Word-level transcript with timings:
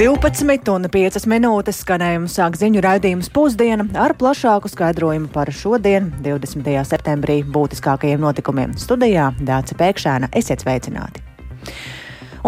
12 0.00 0.70
un 0.72 0.86
5 0.88 1.26
minūtes 1.28 1.82
skanējumu 1.82 2.28
sāk 2.32 2.54
ziņu 2.56 2.80
raidījums 2.80 3.26
pusdiena 3.36 3.84
ar 4.00 4.14
plašāku 4.16 4.70
skaidrojumu 4.72 5.28
par 5.28 5.50
šodien, 5.52 6.06
20. 6.24 6.70
septembrī, 6.88 7.42
būtiskākajiem 7.44 8.22
notikumiem. 8.24 8.72
Studijā 8.80 9.26
Dāca 9.44 9.76
Pēkšēna 9.76 10.30
esiet 10.40 10.64
sveicināti! 10.64 11.20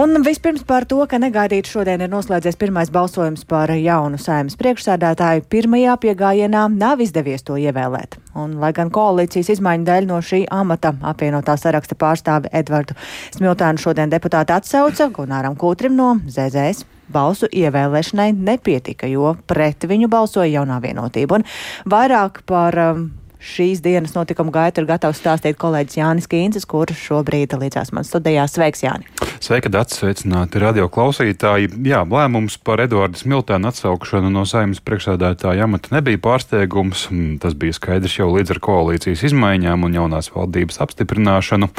Un 0.01 0.17
vispirms 0.25 0.63
par 0.65 0.87
to, 0.89 1.03
ka 1.05 1.19
negaidīt 1.21 1.69
šodien 1.69 2.01
ir 2.01 2.09
noslēdzies 2.09 2.57
pirmais 2.57 2.89
balsojums 2.89 3.45
par 3.45 3.69
jaunu 3.77 4.17
saimnes 4.17 4.57
priekšsēdētāju. 4.57 5.45
Pirmajā 5.53 5.99
piegājienā 6.07 6.63
nav 6.73 7.05
izdevies 7.05 7.45
to 7.45 7.59
ievēlēt. 7.61 8.17
Un, 8.33 8.57
lai 8.65 8.73
gan 8.73 8.89
koalīcijas 8.89 9.53
izmaiņu 9.59 9.85
dēļ 9.91 10.09
no 10.09 10.23
šī 10.25 10.47
amata 10.49 10.95
apvienotā 11.13 11.59
saraksta 11.61 12.01
pārstāvi 12.01 12.49
Edvardu 12.63 12.97
Smiltānu 13.37 13.85
šodien 13.85 14.09
deputāti 14.09 14.57
atsauca 14.57 15.11
Gunāram 15.13 15.61
Kūtrim 15.61 16.01
no 16.01 16.15
ZZS 16.25 16.89
balsu 17.13 17.49
ievēlēšanai 17.53 18.31
nepietika, 18.37 19.09
jo 19.11 19.35
pret 19.47 19.87
viņu 19.89 20.11
balsoja 20.13 20.51
jaunā 20.59 20.81
vienotība. 20.83 21.41
Un 21.41 21.47
vairāk 21.93 22.43
par 22.49 22.79
um, 22.83 23.09
šīs 23.43 23.83
dienas 23.83 24.15
notikumu 24.15 24.53
gaitu 24.55 24.83
ir 24.83 24.89
gatavs 24.93 25.19
stāstīt 25.19 25.59
kolēģis 25.61 25.99
Jānis 25.99 26.29
Kīncis, 26.31 26.67
kurš 26.71 27.01
šobrīd 27.09 27.57
līdzās 27.59 27.91
man 27.93 28.07
studijā. 28.07 28.47
Sveiks, 28.51 28.85
Jāni! 28.87 29.09
Sveika, 29.43 29.73
Dats, 29.75 29.97
sveicināti 29.99 30.61
radio 30.63 30.87
klausītāji. 30.93 31.73
Jā, 31.89 32.05
lēmums 32.07 32.55
par 32.63 32.79
Eduardu 32.85 33.19
Smiltēnu 33.19 33.67
atsaukšanu 33.73 34.31
no 34.31 34.45
saimnes 34.47 34.79
priekšsēdētāja 34.87 35.67
amata 35.67 35.91
nebija 35.97 36.21
pārsteigums. 36.23 37.09
Tas 37.43 37.57
bija 37.59 37.75
skaidrs 37.75 38.15
jau 38.21 38.29
līdz 38.31 38.55
ar 38.55 38.61
koalīcijas 38.63 39.25
izmaiņām 39.33 39.89
un 39.89 39.99
jaunās 39.99 40.31
valdības 40.31 40.79
apstiprināšanu. 40.87 41.73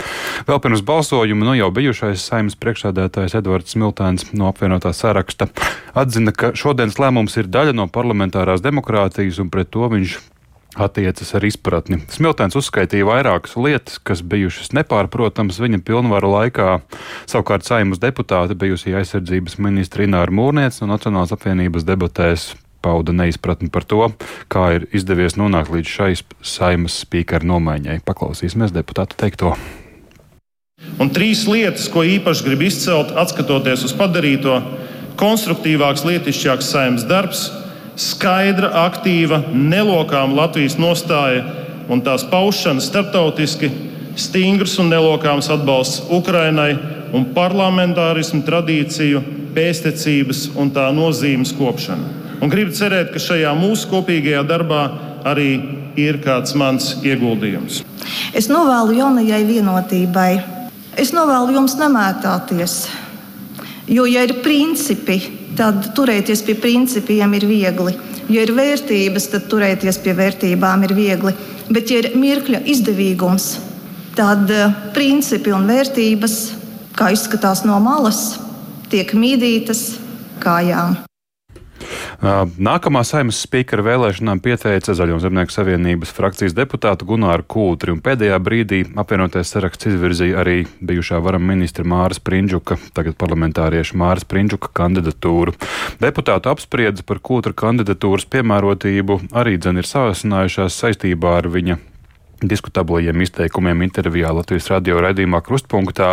Vēl 0.49 0.59
pirms 0.65 0.83
balsojuma 0.83 1.47
nu 1.47 1.55
jau 1.55 1.71
bijušais 1.79 2.27
saimnes 2.27 2.59
priekšsēdētājs 2.59 3.37
Eduards 3.39 3.77
Smiltēns 3.77 4.33
no 4.35 4.51
apvienotā 4.51 4.91
saraksta 4.91 5.47
atzina, 5.95 6.35
ka 6.35 6.51
šodienas 6.59 6.99
lēmums 6.99 7.39
ir 7.39 7.47
daļa 7.47 7.79
no 7.79 7.87
parlamentārās 7.87 8.65
demokrātijas 8.65 9.39
un 9.39 9.53
pret 9.53 9.71
to 9.71 9.87
viņš 9.95 10.19
attiecas 10.75 11.33
ar 11.37 11.45
izpratni. 11.45 11.99
Smiltēns 12.11 12.57
uzskaitīja 12.57 13.07
vairākas 13.07 13.55
lietas, 13.59 13.99
kas 14.01 14.23
bijušas 14.25 14.73
nepārprotamas 14.77 15.61
viņa 15.61 15.83
pilnvaru 15.85 16.33
laikā. 16.33 16.79
Savukārt 17.29 17.67
saimnes 17.67 18.01
deputāte 18.01 18.57
bijusī 18.57 18.95
aizsardzības 18.97 19.59
ministra 19.61 20.07
Ināra 20.07 20.33
Mūrniec 20.33 20.81
no 20.81 20.89
Nacionālās 20.93 21.33
apvienības 21.35 21.85
debatēs 21.87 22.53
pauda 22.83 23.15
neizpratni 23.15 23.71
par 23.71 23.85
to, 23.87 24.09
kā 24.51 24.65
ir 24.77 24.89
izdevies 24.91 25.37
nonākt 25.39 25.71
līdz 25.71 25.93
šai 25.93 26.11
saimas 26.43 26.99
spīkera 27.05 27.47
nomaiņai. 27.47 28.01
Paklausīsimies 28.03 28.75
deputātu 28.75 29.19
teikto. 29.19 29.55
Un 30.99 31.09
trīs 31.15 31.45
lietas, 31.47 31.87
ko 31.87 32.03
īpaši 32.03 32.43
grib 32.43 32.65
izcelt, 32.67 33.13
atskatoties 33.15 33.85
uz 33.87 33.93
padarīto, 33.95 34.57
konstruktīvāks, 35.19 36.03
lietišķāks 36.09 36.71
saimnes 36.73 37.05
darbs, 37.07 37.45
skaidra, 37.99 38.71
aktīva, 38.87 39.43
nelokāma 39.53 40.43
Latvijas 40.43 40.77
nostāja 40.81 41.43
un 41.91 42.01
tās 42.01 42.25
paušana 42.29 42.81
starptautiski, 42.81 43.69
stingrs 44.15 44.77
un 44.81 44.91
nelokāms 44.93 45.49
atbalsts 45.53 46.03
Ukrainai 46.13 46.73
un 47.13 47.27
parlamentārismu 47.35 48.41
tradīciju, 48.47 49.21
pēstniecības 49.53 50.47
un 50.57 50.71
tā 50.73 50.87
nozīmes 50.95 51.53
kopšana. 51.57 52.21
Un 52.41 52.51
gribu 52.51 52.73
cerēt, 52.75 53.13
ka 53.13 53.21
šajā 53.21 53.53
mūsu 53.55 53.87
kopīgajā 53.91 54.41
darbā 54.49 54.81
arī 55.29 55.51
ir 55.99 56.17
kāds 56.23 56.55
mans 56.57 56.95
ieguldījums. 57.05 57.83
Es 58.33 58.49
novēlu 58.49 58.97
jaunajai 58.97 59.43
vienotībai. 59.47 60.31
Es 60.99 61.13
novēlu 61.13 61.55
jums 61.55 61.77
nemētāties, 61.79 62.73
jo, 63.89 64.03
ja 64.05 64.25
ir 64.27 64.35
principi, 64.45 65.17
tad 65.57 65.91
turēties 65.97 66.43
pie 66.45 66.55
principiem 66.59 67.35
ir 67.37 67.45
viegli. 67.49 67.93
Ja 68.31 68.43
ir 68.45 68.53
vērtības, 68.55 69.29
tad 69.33 69.47
turēties 69.51 69.99
pie 70.03 70.15
vērtībām 70.17 70.85
ir 70.87 70.95
viegli. 70.97 71.33
Bet, 71.69 71.91
ja 71.91 72.01
ir 72.03 72.13
mirkļa 72.19 72.63
izdevīgums, 72.73 73.47
tad 74.17 74.51
eh, 74.51 74.75
principi 74.95 75.53
un 75.55 75.67
vērtības, 75.69 76.37
kā 76.97 77.13
izskatās 77.15 77.63
no 77.67 77.79
malas, 77.83 78.37
tiek 78.91 79.15
mīdītas 79.17 79.87
kājām. 80.43 81.01
Nākamā 82.23 83.01
saimnes 83.03 83.41
spīkera 83.43 83.83
vēlēšanām 83.83 84.39
pieteica 84.39 84.93
Zaļo 84.95 85.17
zemnieku 85.19 85.51
savienības 85.51 86.13
frakcijas 86.15 86.55
deputātu 86.55 87.03
Gunāru 87.09 87.43
Kūtri, 87.43 87.91
un 87.91 87.99
pēdējā 87.99 88.37
brīdī 88.39 88.79
apvienotais 88.95 89.51
saraksts 89.51 89.91
izvirzīja 89.91 90.39
arī 90.39 90.61
bijušā 90.79 91.19
varam 91.19 91.43
ministra 91.51 91.83
Māras 91.83 92.23
Prindžuka, 92.23 92.79
tagad 92.95 93.19
parlamentārieša 93.19 93.99
Māras 93.99 94.23
Prindžuka 94.23 94.71
kandidatūru. 94.71 95.57
Deputātu 95.99 96.53
apspriedzi 96.53 97.03
par 97.03 97.19
Kūtra 97.19 97.51
kandidatūras 97.51 98.29
piemērotību 98.31 99.25
arī 99.35 99.59
dzen 99.59 99.83
ir 99.83 99.91
sāsinājušās 99.91 100.79
saistībā 100.79 101.41
ar 101.41 101.51
viņa 101.51 101.83
diskutablajiem 102.49 103.21
izteikumiem 103.23 103.83
intervijā 103.85 104.31
Latvijas 104.35 104.67
radio 104.71 104.99
raidījumā 105.03 105.39
Krustpunktā 105.45 106.09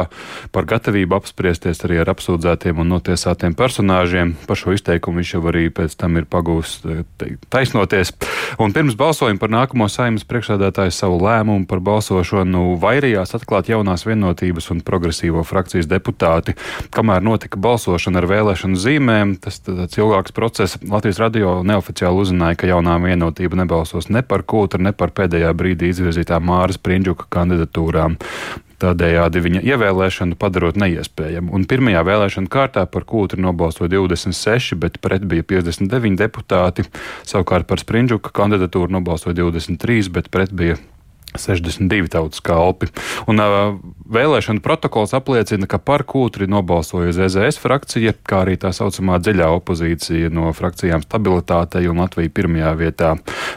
par 0.54 0.68
gatavību 0.70 1.16
apspriesties 1.18 1.82
arī 1.86 2.00
ar 2.02 2.12
apsūdzētiem 2.12 2.78
un 2.82 2.92
notiesātiem 2.94 3.56
personāžiem. 3.58 4.34
Par 4.46 4.60
šo 4.60 4.74
izteikumu 4.76 5.20
viņš 5.20 5.32
jau 5.34 5.42
arī 5.50 5.66
pēc 5.74 5.96
tam 5.98 6.20
ir 6.20 6.28
pagūs 6.30 6.78
taisnoties. 7.50 8.12
Un 8.62 8.74
pirms 8.76 8.96
balsojuma 8.98 9.42
par 9.42 9.52
nākamo 9.54 9.88
saimnes 9.90 10.26
priekšsādātāju 10.28 10.94
savu 10.94 11.18
lēmumu 11.24 11.66
par 11.70 11.82
balsošanu 11.84 12.76
vairījās 12.82 13.34
atklāt 13.38 13.72
jaunās 13.72 14.06
vienotības 14.06 14.70
un 14.74 14.84
progresīvo 14.86 15.42
frakcijas 15.46 15.90
deputāti. 15.90 16.54
Kamēr 16.94 17.24
notika 17.26 17.58
balsošana 17.58 18.22
ar 18.22 18.28
vēlēšanu 18.30 18.78
zīmēm, 18.78 19.36
tas 19.42 19.60
tāds 19.66 19.98
ilgāks 19.98 20.34
process. 20.36 20.78
Latvijas 20.86 21.20
radio 21.22 21.58
neoficiāli 21.66 22.22
uzzināja, 22.22 22.60
ka 22.60 22.70
jaunā 22.70 22.98
vienotība 23.02 23.58
nebalsos 23.62 24.10
ne 24.12 24.22
par 24.26 24.44
kūtru, 24.46 24.82
ne 24.82 24.94
par 24.96 25.14
pēdējā 25.16 25.50
brīdī 25.56 25.90
izvirzību 25.90 26.19
izvirzītām 26.20 26.44
Māras 26.44 26.78
Prindžuka 26.78 27.28
kandidatūrām. 27.30 28.18
Tādējādi 28.80 29.40
viņa 29.44 29.60
ievēlēšanu 29.60 30.38
padarot 30.40 30.76
neiespējamu. 30.80 31.52
Un 31.52 31.66
pirmajā 31.68 32.00
vēlēšana 32.00 32.48
kārtā 32.48 32.86
par 32.88 33.04
kūtri 33.04 33.40
nobalsoja 33.40 33.90
26, 33.92 34.78
bet 34.80 35.00
pret 35.04 35.26
bija 35.28 35.44
59 35.44 36.16
deputāti. 36.16 36.86
Savukārt 37.28 37.68
par 37.68 37.78
Sprindžuka 37.78 38.32
kandidatūru 38.32 38.90
nobalsoja 38.96 39.36
23, 39.36 40.08
bet 40.08 40.30
pret 40.32 40.52
bija 40.52 40.78
62 41.36 42.10
tautas 42.10 42.42
kalpi. 42.44 42.90
Un, 43.30 43.40
uh, 43.42 43.78
vēlēšana 44.10 44.62
protokols 44.64 45.14
apliecina, 45.14 45.68
ka 45.70 45.78
par 45.78 46.02
kūtri 46.08 46.48
nobalsoja 46.50 47.12
ZZS 47.14 47.60
frakcija, 47.62 48.14
kā 48.26 48.42
arī 48.44 48.56
tā 48.60 48.72
saucamā 48.74 49.20
dziļā 49.22 49.48
opozīcija 49.60 50.32
no 50.34 50.50
frakcijām 50.56 51.04
stabilitātei 51.04 51.86
un 51.90 52.02
Latvija 52.02 52.32
pirmajā 52.34 52.72
vietā. 52.80 53.12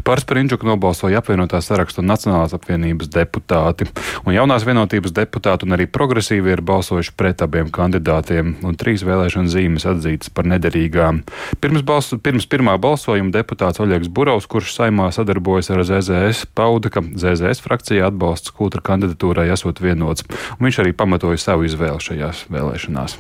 Par 0.05 0.21
Sprinčuku 0.21 0.67
nobalsoja 0.67 1.21
apvienotā 1.23 1.61
sarakstu 1.63 2.03
un 2.03 2.11
Nacionālās 2.11 2.53
apvienības 2.57 3.09
deputāti. 3.13 3.87
Un 4.27 4.35
jaunās 4.35 4.65
vienotības 4.67 5.15
deputāti 5.15 5.67
un 5.67 5.77
arī 5.77 5.87
progresīvi 5.89 6.53
ir 6.53 6.63
balsojuši 6.65 7.15
pret 7.17 7.41
abiem 7.45 7.71
kandidātiem, 7.73 8.57
un 8.61 8.77
trīs 8.79 9.05
vēlēšana 9.07 9.49
zīmes 9.49 9.87
atzītas 9.89 10.29
par 10.33 10.47
nederīgām. 10.49 11.23
Pirms, 11.63 11.81
balsu, 11.87 12.19
pirms 12.21 12.47
pirmā 12.49 12.77
balsojuma 12.81 13.33
deputāts 13.33 13.81
Oļegs 13.83 14.11
Burovs, 14.13 14.47
kurš 14.49 14.75
saimā 14.75 15.09
sadarbojas 15.15 15.71
ar 15.73 15.83
ZZS, 15.87 16.45
pauda, 16.53 16.91
ka 16.93 17.01
ZZS 17.01 17.62
frakcijā 17.63 18.07
atbalsts 18.11 18.53
Kūtra 18.55 18.83
kandidatūrai 18.85 19.49
esot 19.55 19.83
vienots, 19.83 20.25
un 20.57 20.69
viņš 20.69 20.81
arī 20.83 20.95
pamatoja 20.97 21.41
savu 21.41 21.69
izvēli 21.69 22.03
šajās 22.11 22.47
vēlēšanās. 22.53 23.19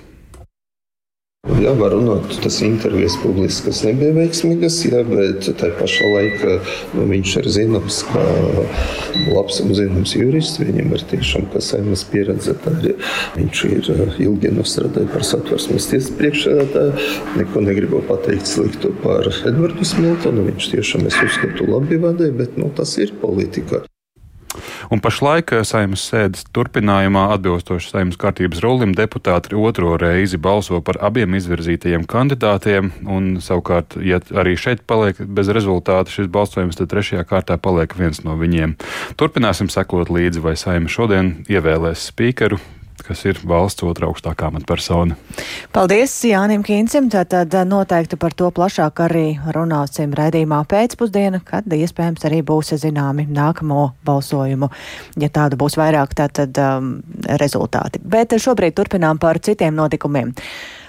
Jā, 1.59 1.73
var 1.75 1.91
runāt, 1.91 2.37
tas 2.39 2.61
intervijas 2.63 3.17
publiskas 3.19 3.81
nebija 3.83 4.13
veiksmīgas, 4.15 4.77
jā, 4.87 5.01
bet 5.03 5.49
tā 5.59 5.73
pašā 5.75 6.07
laikā 6.13 6.53
nu, 6.93 7.03
viņš 7.09 7.33
ir 7.41 7.49
zināms, 7.57 7.97
kā 8.07 8.23
labs 9.27 9.59
un 9.59 9.75
zināms 9.75 10.15
jurists. 10.15 10.61
Viņam 10.63 10.95
ir 10.95 11.03
tiešām 11.11 11.51
saimas 11.59 12.05
pieredze. 12.07 12.55
Arī 12.71 12.95
viņš 13.35 13.63
ir 13.73 13.91
ilgi 14.23 14.55
nostrādājis 14.55 15.11
par 15.11 15.27
satversmes 15.33 15.91
tiesas 15.91 16.15
priekšsēdētāju. 16.21 17.11
Neko 17.41 17.67
negribu 17.67 17.99
pateikt 18.07 18.47
sliktu 18.47 18.95
par 19.03 19.27
Edvardu 19.27 19.83
Smiltonu. 19.83 20.47
Viņš 20.47 20.71
tiešām, 20.77 21.09
es 21.11 21.19
uzskatu, 21.27 21.67
labi 21.67 21.99
vadīja, 21.99 22.39
bet 22.39 22.55
nu, 22.55 22.71
tas 22.71 22.95
ir 23.03 23.11
politika. 23.19 23.83
Un 24.91 25.01
pašlaik 25.03 25.53
eh, 25.53 25.63
saimnes 25.67 26.03
sēdes 26.09 26.47
turpinājumā 26.55 27.27
atbilstoši 27.35 27.93
saimnes 27.93 28.19
kārtības 28.19 28.63
rulim 28.65 28.95
deputāti 28.97 29.55
otro 29.55 29.95
reizi 30.01 30.39
balso 30.41 30.81
par 30.81 30.99
abiem 31.03 31.37
izvirzītajiem 31.39 32.07
kandidātiem, 32.09 32.91
un 33.07 33.33
savukārt, 33.43 33.97
ja 34.03 34.21
arī 34.35 34.55
šeit 34.59 34.85
paliek 34.89 35.19
bez 35.23 35.51
rezultāta 35.53 36.13
šis 36.13 36.29
balsojums, 36.33 36.79
tad 36.79 36.91
trešajā 36.93 37.25
kārtā 37.29 37.57
paliek 37.61 37.95
viens 37.97 38.23
no 38.27 38.37
viņiem. 38.39 38.77
Turpināsim 39.19 39.71
sekot 39.71 40.11
līdzi, 40.13 40.43
vai 40.43 40.57
saima 40.59 40.91
šodien 40.91 41.35
ievēlēs 41.51 42.09
spīkeru 42.11 42.61
kas 43.07 43.23
ir 43.29 43.39
valsts 43.47 43.83
otrā 43.85 44.07
augstākā 44.09 44.49
amatpersona. 44.49 45.17
Paldies 45.75 46.13
Jānim 46.27 46.63
Kīncim. 46.65 47.09
Tātad 47.13 47.53
eh, 47.53 47.65
noteikti 47.67 48.19
par 48.19 48.35
to 48.37 48.49
plašāk 48.55 49.03
arī 49.05 49.25
runāsim 49.55 50.13
raidījumā 50.17 50.63
pēcpusdiena, 50.69 51.41
kad 51.45 51.67
iespējams 51.67 52.27
arī 52.29 52.43
būs 52.45 52.75
zināmi 52.83 53.27
nākamo 53.31 53.89
balsojumu, 54.05 54.69
ja 55.21 55.31
tādu 55.33 55.59
būs 55.59 55.77
vairāk, 55.79 56.15
tātad 56.17 56.61
um, 56.63 56.95
rezultāti. 57.41 58.01
Bet 58.03 58.35
šobrīd 58.37 58.77
turpinām 58.77 59.19
par 59.21 59.41
citiem 59.43 59.75
notikumiem. 59.77 60.33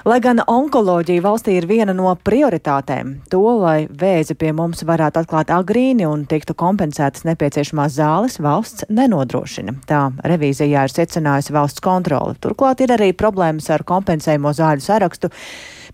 Lai 0.04 0.18
gan 0.20 0.42
onkoloģija 0.44 1.22
valstī 1.24 1.54
ir 1.56 1.64
viena 1.64 1.94
no 1.96 2.10
prioritātēm, 2.28 3.14
to, 3.32 3.38
lai 3.56 3.86
vēzi 3.88 4.34
pie 4.36 4.50
mums 4.52 4.82
varētu 4.84 5.22
atklāt 5.22 5.48
agrīni 5.48 6.04
un 6.04 6.26
tiktu 6.28 6.52
kompensētas 6.60 7.24
nepieciešamās 7.24 7.94
zāles, 7.96 8.36
valsts 8.44 8.84
nenodrošina. 8.92 9.78
Tā 9.88 10.02
revīzijā 10.28 10.82
ir 10.84 10.92
secinājusi 10.92 11.56
valsts 11.56 11.80
kontrole. 11.80 12.36
Turklāt 12.36 12.84
ir 12.84 12.92
arī 12.92 13.14
problēmas 13.16 13.70
ar 13.72 13.86
kompensējumu 13.88 14.52
zāļu 14.52 14.84
sarakstu. 14.84 15.32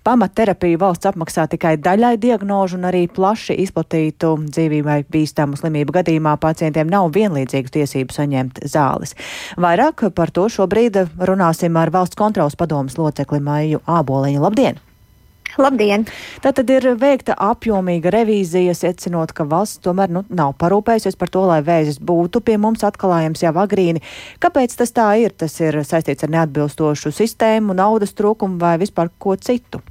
Pamatterapiju 0.01 0.79
valsts 0.81 1.07
apmaksā 1.11 1.45
tikai 1.53 1.75
daļai 1.79 2.15
diagnožu 2.19 2.79
un 2.79 2.87
arī 2.89 3.03
plaši 3.13 3.53
izplatītu 3.63 4.31
dzīvībai 4.47 5.03
bīstamu 5.13 5.59
slimību 5.61 5.93
gadījumā 5.99 6.33
pacientiem 6.41 6.89
nav 6.89 7.11
vienlīdzīgu 7.13 7.75
tiesību 7.75 8.17
saņemt 8.17 8.63
zāles. 8.65 9.13
Vairāk 9.61 10.07
par 10.17 10.33
to 10.33 10.49
šobrīd 10.49 10.97
runāsim 11.31 11.77
ar 11.77 11.93
valsts 11.93 12.17
kontrolas 12.19 12.57
padomas 12.57 12.97
locekli 12.99 13.43
Maiju 13.45 13.83
Āboliņu. 14.01 14.41
Labdien! 14.43 14.81
Labdien! 15.59 16.05
Tā 16.45 16.53
tad 16.55 16.71
ir 16.71 16.85
veikta 17.01 17.35
apjomīga 17.35 18.13
revīzija, 18.15 18.75
secinot, 18.77 19.33
ka 19.35 19.47
valsts 19.51 19.83
tomēr 19.83 20.13
nu, 20.15 20.23
nav 20.31 20.55
parūpējusies 20.63 21.19
par 21.19 21.33
to, 21.35 21.43
lai 21.51 21.59
vēzis 21.67 21.99
būtu 21.99 22.43
pie 22.47 22.59
mums 22.63 22.85
atklājams 22.87 23.43
jau 23.43 23.55
agrīni. 23.65 24.05
Kāpēc 24.43 24.77
tas 24.79 24.95
tā 24.95 25.09
ir? 25.25 25.35
Tas 25.35 25.59
ir 25.61 25.83
saistīts 25.87 26.27
ar 26.27 26.35
neatbilstošu 26.37 27.13
sistēmu, 27.17 27.75
naudas 27.75 28.15
trūkumu 28.15 28.61
vai 28.63 28.77
vispār 28.83 29.11
ko 29.19 29.35
citu? 29.37 29.83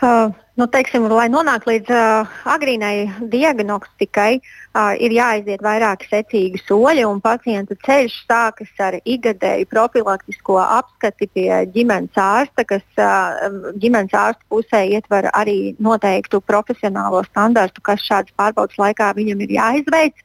Uh, 0.00 0.32
nu, 0.56 0.64
teiksim, 0.72 1.04
lai 1.12 1.26
nonāktu 1.28 1.68
līdz 1.68 1.90
uh, 1.92 2.36
agrīnai 2.48 3.28
diagnostikai, 3.32 4.38
uh, 4.40 4.94
ir 4.96 5.12
jāaiziet 5.12 5.60
vairāki 5.60 6.08
secīgi 6.08 6.60
soļi, 6.62 7.04
un 7.04 7.20
pacienta 7.20 7.76
ceļš 7.84 8.14
sākas 8.24 8.80
ar 8.80 8.96
ikgadēju 9.04 9.68
profilaktisko 9.68 10.56
apskati 10.62 11.28
pie 11.36 11.50
ģimenes 11.74 12.16
ārsta, 12.16 12.64
kas 12.64 12.86
uh, 12.96 13.60
ģimenes 13.76 14.16
ārsta 14.16 14.40
pusē 14.48 14.80
ietver 14.88 15.28
arī 15.36 15.74
noteiktu 15.76 16.40
profesionālo 16.48 17.20
standartu, 17.28 17.84
kas 17.84 18.00
šādas 18.08 18.32
pārbaudas 18.40 18.80
laikā 18.80 19.12
viņam 19.20 19.44
ir 19.44 19.52
jāizveic. 19.58 20.24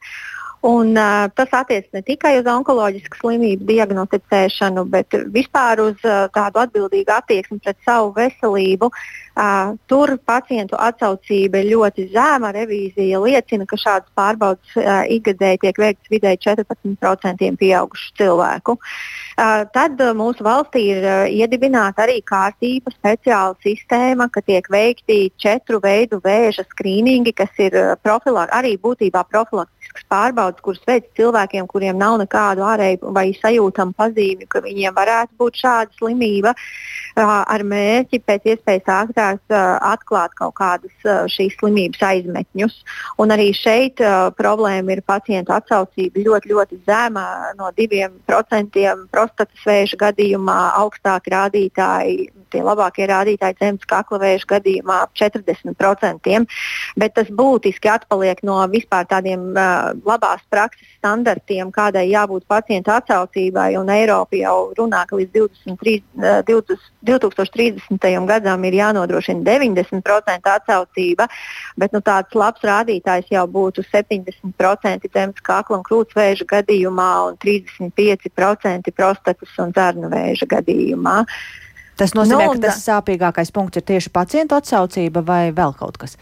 Un, 0.66 0.96
uh, 0.96 1.28
tas 1.34 1.52
attiecas 1.54 1.92
ne 1.94 2.00
tikai 2.02 2.32
uz 2.40 2.46
onkoloģisku 2.50 3.20
slimību 3.20 3.68
diagnosticēšanu, 3.68 4.82
bet 4.90 5.14
vispār 5.30 5.78
uz 5.84 6.00
uh, 6.02 6.24
tādu 6.34 6.58
atbildīgu 6.64 7.12
attieksmi 7.14 7.60
pret 7.62 7.78
savu 7.86 8.10
veselību. 8.16 8.88
Uh, 9.36 9.76
tur 9.86 10.16
pacientu 10.26 10.74
atsaucība 10.80 11.60
ir 11.62 11.70
ļoti 11.76 12.08
zema. 12.10 12.50
Revīzija 12.56 13.20
liecina, 13.22 13.66
ka 13.70 13.78
šādas 13.78 14.10
pārbaudas 14.18 14.74
uh, 14.80 15.04
ikgadēji 15.14 15.60
tiek 15.68 15.78
veikts 15.84 16.10
vidēji 16.10 16.42
14% 16.48 17.52
pieaugušu 17.62 18.10
cilvēku. 18.18 18.74
Uh, 18.74 19.62
tad 19.70 20.02
uh, 20.02 20.10
mūsu 20.18 20.42
valstī 20.42 20.82
ir 20.96 21.06
uh, 21.06 21.28
iedibināta 21.30 22.08
arī 22.08 22.18
kārtība, 22.26 22.90
speciāla 22.96 23.54
sistēma, 23.62 24.26
ka 24.34 24.42
tiek 24.42 24.66
veikti 24.72 25.28
četru 25.38 25.78
veidu 25.84 26.18
vēža 26.26 26.66
skrīningi, 26.72 27.36
kas 27.38 27.54
ir 27.62 27.78
uh, 27.78 27.94
profilak 28.02 28.50
arī 28.56 28.74
būtībā 28.82 29.22
profilaktisks 29.96 30.06
pārbaudas, 30.08 30.60
kuras 30.62 30.80
veids 30.86 31.08
cilvēkiem, 31.16 31.66
kuriem 31.66 31.96
nav 31.98 32.18
nekādu 32.20 32.62
ārēju 32.62 33.12
vai 33.12 33.32
sajūtamu 33.34 33.94
pazīmi, 33.96 34.46
ka 34.48 34.60
viņiem 34.60 34.94
varētu 34.94 35.32
būt 35.38 35.56
šāda 35.56 35.90
slimība, 35.98 36.54
ar 37.16 37.62
mērķi 37.62 38.20
pēc 38.26 38.42
iespējas 38.44 38.86
ātrāk 38.86 39.40
atklāt 39.80 40.34
kaut 40.36 40.54
kādus 40.54 40.92
šīs 41.32 41.56
slimības 41.58 42.02
aizmetņus. 42.02 42.76
Un 43.18 43.30
arī 43.30 43.52
šeit 43.54 44.00
problēma 44.36 44.92
ir 44.92 45.02
pacientu 45.06 45.52
atsaucība 45.52 46.20
ļoti, 46.20 46.52
ļoti 46.52 46.80
zema, 46.86 47.52
no 47.56 47.70
2% 47.76 49.08
prostatas 49.10 49.66
vēža 49.66 49.96
gadījumā 49.96 50.58
augstāki 50.82 51.32
rādītāji, 51.32 52.30
tie 52.50 52.62
labākie 52.62 53.06
rādītāji 53.08 53.58
zemes 53.60 53.88
kakla 53.88 54.20
vēža 54.22 54.46
gadījumā 54.56 55.02
ap 55.06 55.14
40%, 55.18 56.46
bet 56.96 57.14
tas 57.16 57.28
būtiski 57.28 57.90
atpaliek 57.90 58.42
no 58.46 58.60
vispār 58.70 59.08
tādiem 59.08 59.50
uh, 59.56 59.85
labās 60.06 60.44
prakses 60.50 60.88
standartiem, 60.98 61.72
kādai 61.74 62.06
jābūt 62.10 62.46
pacientu 62.48 62.94
atsaucībai, 62.94 63.72
un 63.80 63.90
Eiropa 63.92 64.38
jau 64.38 64.72
runā, 64.78 65.04
ka 65.08 65.18
līdz 65.18 65.32
23, 65.34 65.96
20, 66.48 66.88
2030. 67.06 68.26
gadam 68.26 68.64
ir 68.66 68.80
jānodrošina 68.80 69.16
nodrošina 69.16 69.42
90% 69.44 70.50
atsaucība, 70.54 71.28
bet 71.76 71.92
nu, 71.92 72.00
tāds 72.00 72.34
labs 72.34 72.62
rādītājs 72.62 73.30
jau 73.30 73.46
būtu 73.46 73.84
70% 73.92 75.12
zemes 75.12 75.42
kakla 75.42 75.78
un 75.78 75.84
krūts 75.86 76.16
vēža 76.16 76.46
gadījumā 76.46 77.12
un 77.30 77.38
35% 77.42 78.92
prostatas 78.94 79.54
un 79.58 79.72
zarnu 79.76 80.10
vēža 80.12 80.46
gadījumā. 80.46 81.22
Tas 81.96 82.12
nozīmē, 82.12 82.44
nu, 82.44 82.56
ka 82.58 82.68
tas 82.68 82.82
sāpīgākais 82.84 83.52
punkts 83.56 83.80
ir 83.80 83.86
tieši 83.88 84.10
pacientu 84.12 84.58
atsaucība 84.58 85.22
vai 85.24 85.48
vēl 85.56 85.72
kaut 85.78 85.96
kas? 85.96 86.18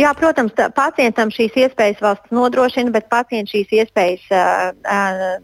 Jā, 0.00 0.10
protams, 0.18 0.54
tā, 0.58 0.70
pacientam 0.74 1.30
šīs 1.30 1.54
iespējas 1.66 2.02
valsts 2.02 2.34
nodrošina, 2.34 2.90
bet 2.94 3.10
pacients 3.12 3.54
šīs 3.54 3.72
iespējas 3.82 4.28
uh, 4.34 4.70
uh, 4.82 5.34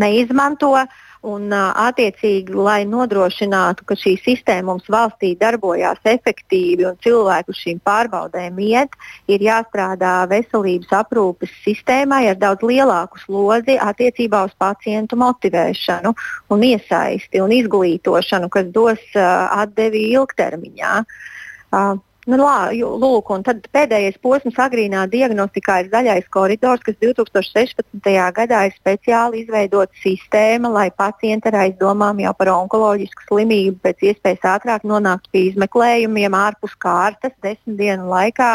neizmanto. 0.00 0.72
Uh, 0.78 1.06
Un, 1.20 1.50
attiecīgi, 1.52 2.54
lai 2.56 2.86
nodrošinātu, 2.88 3.84
ka 3.84 3.96
šī 3.98 4.14
sistēma 4.24 4.70
mums 4.70 4.86
valstī 4.88 5.34
darbojās 5.36 6.00
efektīvi 6.08 6.86
un 6.88 6.96
cilvēku 7.04 7.52
šīm 7.52 7.82
pārbaudēm 7.84 8.56
iet, 8.64 8.96
ir 9.28 9.44
jāstrādā 9.44 10.14
veselības 10.30 10.94
aprūpes 11.02 11.52
sistēmai 11.66 12.22
ar 12.30 12.40
daudz 12.40 12.64
lielāku 12.64 13.20
slodzi 13.20 13.76
attiecībā 13.76 14.46
uz 14.48 14.56
pacientu 14.56 15.20
motivēšanu, 15.20 16.14
un 16.56 16.64
iesaisti 16.70 17.44
un 17.44 17.52
izglītošanu, 17.52 18.48
kas 18.48 18.72
dos 18.72 19.04
uh, 19.12 19.44
atdevi 19.60 20.06
ilgtermiņā. 20.14 20.94
Uh, 21.68 21.98
Nu, 22.30 22.36
lā, 22.38 22.70
lūk, 22.70 23.30
un 23.34 23.42
tad 23.42 23.64
pēdējais 23.74 24.20
posms 24.22 24.58
agrīnā 24.62 25.00
diagnostikā 25.10 25.80
ir 25.82 25.88
zaļais 25.90 26.28
koridors, 26.30 26.82
kas 26.86 26.94
2016. 27.02 28.12
gadā 28.36 28.60
ir 28.68 28.76
speciāli 28.76 29.40
izveidota 29.42 29.90
sistēma, 29.98 30.70
lai 30.70 30.86
pacienti 30.94 31.50
ar 31.50 31.58
aizdomām 31.64 32.22
jau 32.22 32.30
par 32.38 32.52
onkoloģisku 32.52 33.26
slimību 33.26 33.80
pēc 33.82 34.06
iespējas 34.12 34.46
ātrāk 34.52 34.86
nonāktu 34.86 35.32
pie 35.34 35.44
izmeklējumiem 35.48 36.36
ārpus 36.38 36.78
kārtas 36.78 37.34
desmit 37.42 37.80
dienu 37.82 38.06
laikā. 38.12 38.52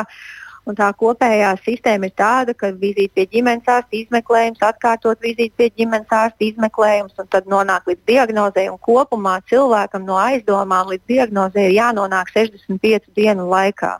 Un 0.65 0.77
tā 0.77 0.87
kopējā 0.97 1.51
sistēma 1.61 2.09
ir 2.09 2.13
tāda, 2.17 2.55
ka 2.57 2.71
vizīte 2.73 3.13
pie 3.13 3.27
ģimenes 3.35 3.67
ārsta 3.69 3.99
izmeklējums, 3.99 4.63
atkārtot 4.65 5.21
vizīti 5.21 5.53
pie 5.59 5.69
ģimenes 5.77 6.09
ārsta 6.09 6.47
izmeklējums, 6.47 7.13
un 7.21 7.29
tad 7.29 7.49
nonāk 7.51 7.85
līdz 7.91 8.01
diagnozē. 8.09 8.65
Kopumā 8.87 9.35
cilvēkam 9.51 10.07
no 10.09 10.17
aizdomām 10.17 10.89
līdz 10.93 11.05
diagnozē 11.13 11.67
ir 11.67 11.77
jānonāk 11.77 12.33
65 12.33 13.13
dienu 13.17 13.45
laikā. 13.51 13.93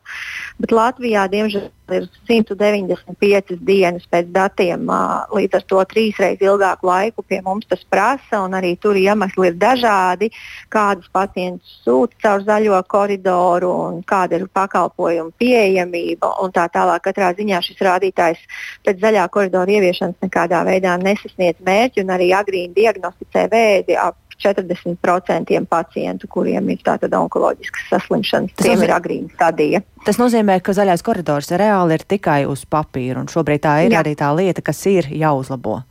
Bet 0.61 0.73
Latvijā, 0.73 1.27
diemžēl, 1.29 1.69
ir 1.93 2.07
195 2.25 3.59
dienas 3.65 4.05
pēc 4.09 4.29
datiem. 4.33 4.89
Līdz 5.35 5.59
ar 5.59 5.65
to 5.69 5.81
trīsreiz 5.91 6.41
ilgāku 6.41 6.89
laiku 6.89 7.25
pie 7.27 7.41
mums 7.45 7.67
tas 7.69 7.83
prasa, 7.89 8.41
un 8.41 8.57
arī 8.57 8.73
tur 8.81 8.97
iemesli 8.97 9.51
ir 9.51 9.59
dažādi, 9.61 10.31
kādus 10.73 11.09
pacientus 11.13 11.77
sūta 11.85 12.17
caur 12.23 12.45
zaļo 12.47 12.81
koridoru 12.89 13.73
kāda 14.09 14.39
ir 14.39 14.47
pakalpojumu 14.53 15.35
pieejamība 15.39 16.31
un 16.41 16.54
tā 16.55 16.65
tālāk. 16.73 17.03
Katrā 17.05 17.31
ziņā 17.37 17.61
šis 17.65 17.81
rādītājs 17.85 18.43
pēc 18.85 19.01
zaļā 19.03 19.25
koridora 19.33 19.77
ieviešanas 19.77 20.21
nekādā 20.23 20.63
veidā 20.67 20.95
nesasniedz 21.01 21.63
mērķi 21.65 22.05
un 22.05 22.13
arī 22.15 22.31
agrīni 22.37 22.73
diagnosticē 22.77 23.47
vēzi 23.51 23.99
ap 23.99 24.17
40% 24.43 25.65
pacientu, 25.69 26.27
kuriem 26.27 26.69
ir 26.73 26.81
tātad 26.83 27.13
onkoloģiskas 27.15 27.87
saslimšanas, 27.93 28.53
tas 28.55 28.67
tiem 28.67 28.83
ir 28.83 28.93
agrīna 28.95 29.31
stadija. 29.31 29.81
Tas 30.05 30.19
nozīmē, 30.19 30.59
ka 30.61 30.75
zaļais 30.75 31.03
koridors 31.05 31.51
reāli 31.55 31.95
ir 31.95 32.05
tikai 32.15 32.41
uz 32.49 32.65
papīra, 32.69 33.21
un 33.21 33.31
šobrīd 33.31 33.63
tā 33.63 33.77
ir 33.85 33.95
Jā. 33.95 34.03
arī 34.03 34.15
tā 34.19 34.31
lieta, 34.35 34.65
kas 34.65 34.83
ir 34.91 35.07
jāuzlabo. 35.15 35.81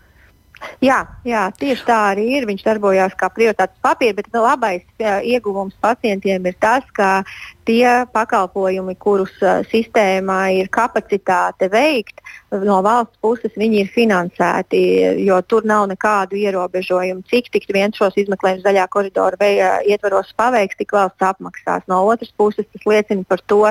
Jā, 0.84 1.00
jā, 1.26 1.42
tieši 1.58 1.84
tā 1.84 1.96
arī 2.12 2.24
ir. 2.38 2.46
Viņš 2.48 2.62
darbojās 2.64 3.16
kā 3.18 3.28
prioritātes 3.32 3.80
papīra, 3.84 4.16
bet 4.20 4.30
labais 4.32 4.84
jā, 5.00 5.18
ieguvums 5.34 5.74
pacientiem 5.82 6.46
ir 6.48 6.56
tas, 6.60 6.86
ka 6.96 7.22
tie 7.66 8.04
pakalpojumi, 8.12 8.96
kurus 9.00 9.34
sistēmā 9.70 10.40
ir 10.60 10.70
kapacitāte 10.72 11.70
veikt, 11.72 12.20
no 12.62 12.78
valsts 12.84 13.18
puses 13.24 13.54
viņi 13.58 13.80
ir 13.82 13.90
finansēti, 13.94 14.80
jo 15.24 15.40
tur 15.48 15.66
nav 15.66 15.88
nekādu 15.90 16.38
ierobežojumu, 16.38 17.24
cik 17.30 17.50
tik 17.54 17.66
viens 17.74 17.96
šos 17.98 18.16
izmeklējumus 18.20 18.64
zaļā 18.66 18.86
koridora 18.92 19.38
veja, 19.40 19.70
ietvaros 19.82 20.32
paveiks, 20.38 20.78
tik 20.78 20.94
valsts 20.94 21.24
apmaksās. 21.24 21.86
No 21.90 22.02
otras 22.06 22.32
puses 22.36 22.68
tas 22.70 22.86
liecina 22.88 23.24
par 23.28 23.42
to, 23.50 23.62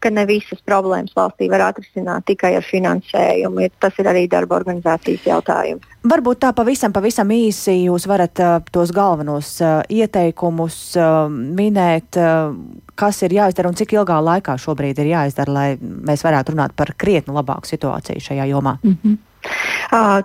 ka 0.00 0.12
ne 0.12 0.26
visas 0.28 0.60
problēmas 0.66 1.16
valstī 1.16 1.48
var 1.52 1.68
atrisināt 1.70 2.26
tikai 2.28 2.56
ar 2.58 2.66
finansējumu. 2.66 3.70
Tas 3.80 3.96
ir 4.00 4.10
arī 4.10 4.26
darba 4.30 4.58
organizācijas 4.60 5.26
jautājums. 5.28 5.86
Varbūt 6.06 6.44
tā 6.44 6.52
pavisam, 6.54 6.92
pavisam 6.94 7.30
īsi 7.34 7.80
jūs 7.86 8.06
varat 8.06 8.42
uh, 8.42 8.58
tos 8.72 8.92
galvenos 8.94 9.56
uh, 9.64 9.80
ieteikumus 9.90 10.78
uh, 11.00 11.26
minēt, 11.30 12.18
uh, 12.20 12.52
kas 12.98 13.22
ir 13.26 13.35
jāizdara 13.36 13.70
un 13.70 13.78
cik 13.78 13.96
ilgā 13.98 14.18
laikā 14.24 14.56
šobrīd 14.60 14.98
ir 15.02 15.12
jāizdara, 15.12 15.52
lai 15.52 15.68
mēs 15.80 16.24
varētu 16.26 16.54
runāt 16.54 16.76
par 16.76 16.92
krietni 16.98 17.34
labāku 17.36 17.68
situāciju 17.70 18.24
šajā 18.28 18.50
jomā? 18.52 18.78
Mm 18.82 18.98
-hmm. 19.02 19.24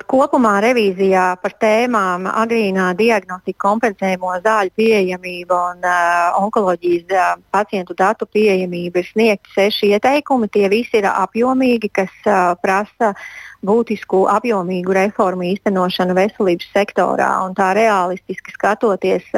Kopumā 0.09 0.55
revīzijā 0.63 1.35
par 1.41 1.53
tēmām 1.61 2.25
agrīnā 2.25 2.87
diagnostika, 2.97 3.59
kompensējamo 3.67 4.33
zāļu 4.41 4.71
pieejamība 4.75 5.59
un 5.71 5.85
uh, 5.85 6.41
onkoloģijas 6.41 7.13
uh, 7.13 7.43
pacientu 7.51 7.93
datu 7.97 8.25
pieejamība 8.25 8.99
ir 8.99 9.05
sniegti 9.11 9.53
seši 9.55 9.93
ieteikumi. 9.93 10.49
Tie 10.49 10.67
visi 10.69 10.97
ir 10.97 11.05
apjomīgi, 11.11 11.91
kas 11.93 12.11
uh, 12.25 12.55
prasa 12.61 13.13
būtisku 13.61 14.25
apjomīgu 14.33 14.97
reformu 14.97 15.45
īstenošanu 15.51 16.17
veselības 16.17 16.71
sektorā. 16.73 17.29
Tā 17.57 17.73
realistiski 17.77 18.55
skatoties, 18.55 19.29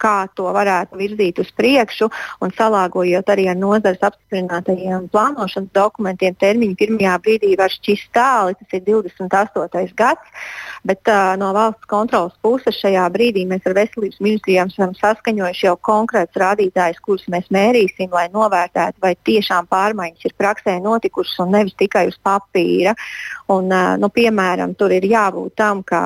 kā 0.00 0.16
to 0.36 0.48
varētu 0.54 0.98
virzīt 1.00 1.40
uz 1.42 1.50
priekšu 1.56 2.08
un 2.44 2.52
salāgojot 2.56 3.30
arī 3.32 3.46
ar 3.52 3.58
nozares 3.58 4.02
apstiprinātajiem 4.08 5.08
plānošanas 5.12 5.72
dokumentiem, 5.76 6.36
termiņi 6.40 6.78
pirmajā 6.80 7.16
brīdī 7.24 7.54
var 7.60 7.72
šķist 7.72 8.10
tāli, 8.16 8.56
tas 8.60 8.76
ir 8.78 8.84
28. 8.88 9.94
gads, 9.98 10.46
bet 10.86 11.10
uh, 11.10 11.34
no 11.40 11.52
valsts 11.56 11.88
kontrolas 11.90 12.36
puses 12.44 12.78
šajā 12.80 13.06
brīdī 13.14 13.46
mēs 13.48 13.66
ar 13.68 13.76
veselības 13.78 14.20
ministrijām 14.24 14.72
esam 14.72 14.94
saskaņojuši 14.98 15.66
jau 15.66 15.76
konkrēts 15.90 16.40
rādītājs, 16.40 17.00
kurus 17.04 17.26
mēs 17.32 17.50
mērīsim, 17.52 18.10
lai 18.14 18.28
novērtētu, 18.32 19.00
vai 19.02 19.14
tiešām 19.28 19.68
pārmaiņas 19.70 20.28
ir 20.28 20.36
praksē 20.40 20.78
notikušas 20.84 21.42
un 21.44 21.54
nevis 21.56 21.76
tikai 21.80 22.06
uz 22.10 22.18
papīra. 22.24 22.94
Un, 23.50 23.68
uh, 23.68 23.96
nu, 24.00 24.10
piemēram, 24.14 24.76
tur 24.78 24.94
ir 24.94 25.06
jābūt 25.10 25.56
tam, 25.58 25.82
ka 25.86 26.00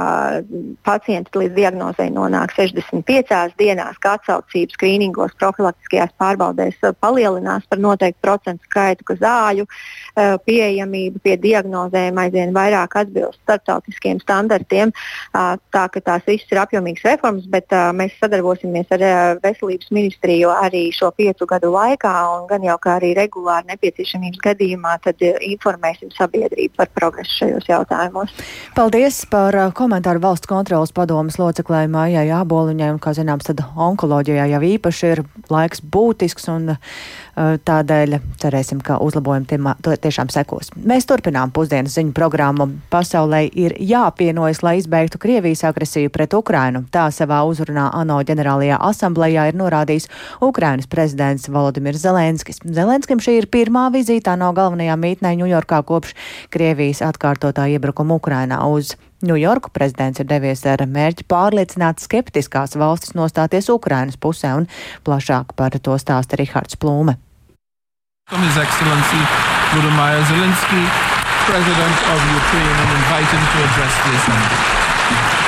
pacients 0.86 1.34
līdz 1.34 1.54
diagnozei 1.56 2.10
nonāk 2.14 2.54
65 2.56 3.58
dienās 3.60 3.83
dienās, 3.84 3.98
ka 4.00 4.16
atsaucību 4.18 4.74
skrīningos, 4.74 5.34
profilaktiskajās 5.38 6.12
pārbaudēs 6.18 6.76
uh, 6.82 6.94
palielinās 7.00 7.64
par 7.68 7.78
noteiktu 7.78 8.18
procentu 8.22 8.64
skaitu, 8.64 9.04
ka 9.04 9.14
zāļu 9.20 9.66
uh, 9.66 10.38
pieejamība 10.44 11.20
pie 11.22 11.36
diagnozēm 11.36 12.16
aizvien 12.18 12.54
vairāk 12.54 12.96
atbilst 12.96 13.40
starptautiskiem 13.42 14.20
standartiem. 14.20 14.92
Uh, 15.34 15.56
tā 15.72 15.88
ka 15.88 16.00
tās 16.00 16.24
visas 16.26 16.50
ir 16.50 16.60
apjomīgas 16.62 17.04
reformas, 17.04 17.46
bet 17.46 17.70
mēs 17.94 18.14
sadarbosimies 18.20 18.90
ar 18.94 19.02
Veselības 19.42 19.90
ministriju 19.92 20.50
arī 20.52 20.88
šo 20.94 21.10
piecu 21.16 21.46
gadu 21.46 21.72
laikā, 21.74 22.12
un 22.38 22.46
gan 22.48 22.64
jau 22.64 22.76
kā 22.80 22.96
arī 22.98 23.14
regulāri 23.16 23.72
nepieciešamības 23.72 24.40
gadījumā 24.44 24.96
informēsim 25.44 26.12
sabiedrību 26.14 26.76
par 26.78 26.90
progresu 26.94 27.42
šajos 27.42 27.68
jautājumos. 27.68 28.32
Paldies 28.76 29.24
par 29.30 29.56
komentāru 29.76 30.22
valsts 30.22 30.48
kontrolas 30.50 30.94
padomas 30.94 31.38
loceklē 31.40 31.84
Mājai 31.90 32.30
Āboliņai, 32.40 32.92
un, 32.94 33.02
kā 33.02 33.14
zināms, 33.16 33.48
tad 33.48 33.60
onkoloģijā 33.76 34.46
jau 34.52 34.62
īpaši 34.74 35.10
ir 35.12 35.22
laiks 35.52 35.82
būtisks 35.82 36.48
un 36.52 36.74
tādēļ 37.36 38.18
cerēsim, 38.40 38.80
ka 38.84 38.98
uzlabojumi 39.02 39.48
tiemā, 39.50 39.74
tiešām 39.82 40.30
sekos. 40.32 40.70
Mēs 40.76 41.08
turpinām 41.10 41.52
pusdienas 41.54 41.96
ziņu 41.98 42.14
programmu. 42.16 42.68
Pasaulē 42.92 43.44
ir 43.50 43.76
jāpienojas, 43.80 44.62
lai 44.66 44.76
izbeigtu 44.80 45.18
Krievijas 45.22 45.64
agresiju 45.68 46.12
pret 46.14 46.34
Ukrainu. 46.34 46.84
Tā 46.94 47.08
savā 47.14 47.42
uzrunā 47.48 47.88
ANO 47.94 48.20
ģenerālajā 48.26 48.78
asamblējā 48.90 49.48
ir 49.50 49.58
norādījis 49.58 50.10
Ukrainas 50.44 50.90
prezidents 50.90 51.48
Volodimirs 51.50 52.04
Zelenskis. 52.04 52.62
Zelenskim 52.64 53.22
šī 53.22 53.40
ir 53.42 53.50
pirmā 53.50 53.88
vizītā 53.94 54.36
no 54.38 54.52
galvenajā 54.56 54.98
mītnē 55.00 55.34
Ņujorkā 55.42 55.82
kopš 55.88 56.14
Krievijas 56.54 57.02
atkārtotā 57.04 57.66
iebrukuma 57.74 58.20
Ukrainā 58.20 58.62
uz 58.70 58.94
Ņujorku 59.24 59.70
prezidents 59.72 60.20
ir 60.20 60.28
devies 60.28 60.64
ar 60.68 60.82
mērķi 60.84 61.24
pārliecināt 61.30 62.02
skeptiskās 62.04 62.76
valstis 62.76 63.14
nostāties 63.16 63.70
Ukrainas 63.72 64.20
pusē, 64.20 64.52
un 64.60 64.68
plašāk 65.06 65.56
par 65.56 65.78
to 65.80 65.96
stāsta 66.02 66.36
Rihards 66.40 66.76
Plūme. 66.76 67.16
His 68.30 68.56
Excellency 68.56 69.20
Vladimir 69.74 70.24
Zelensky, 70.24 70.84
President 71.44 71.96
of 72.08 72.20
Ukraine, 72.32 72.76
and 72.80 72.90
invite 72.96 73.28
him 73.28 73.44
to 73.52 73.64
address 73.68 73.94
the 74.00 74.16
Assembly. 74.16 75.43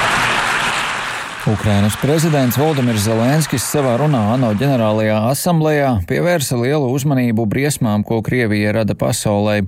Ukrainas 1.46 1.94
prezidents 2.02 2.56
Valdemirs 2.58 3.04
Zelenskis 3.06 3.62
savā 3.70 3.92
runā 4.00 4.18
ANO 4.34 4.48
ģenerālajā 4.58 5.20
asamblējā 5.30 5.90
pievērsa 6.10 6.56
lielu 6.58 6.88
uzmanību 6.90 7.44
briesmām, 7.46 8.02
ko 8.02 8.18
Krievija 8.26 8.72
rada 8.74 8.96
pasaulē. 8.98 9.60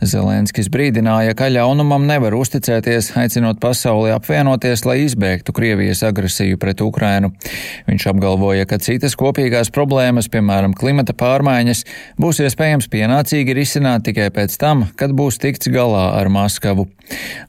Zelenskis 0.00 0.70
brīdināja, 0.72 1.34
ka 1.36 1.50
ļaunumam 1.52 2.06
nevar 2.08 2.32
uzticēties, 2.38 3.10
aicinot 3.20 3.60
pasauli 3.60 4.14
apvienoties, 4.14 4.86
lai 4.88 5.02
izbēgtu 5.04 5.52
Krievijas 5.52 6.00
agresiju 6.08 6.56
pret 6.56 6.80
Ukrainu. 6.80 7.34
Viņš 7.84 8.08
apgalvoja, 8.14 8.64
ka 8.64 8.80
citas 8.80 9.12
kopīgās 9.20 9.68
problēmas, 9.68 10.30
piemēram, 10.32 10.72
klimata 10.72 11.12
pārmaiņas, 11.12 11.84
būs 12.16 12.40
iespējams 12.48 12.88
pienācīgi 12.88 13.58
risināt 13.60 14.08
tikai 14.08 14.30
pēc 14.32 14.56
tam, 14.56 14.88
kad 14.96 15.12
būs 15.12 15.36
tikts 15.44 15.68
galā 15.68 16.14
ar 16.16 16.32
Maskavu. 16.32 16.88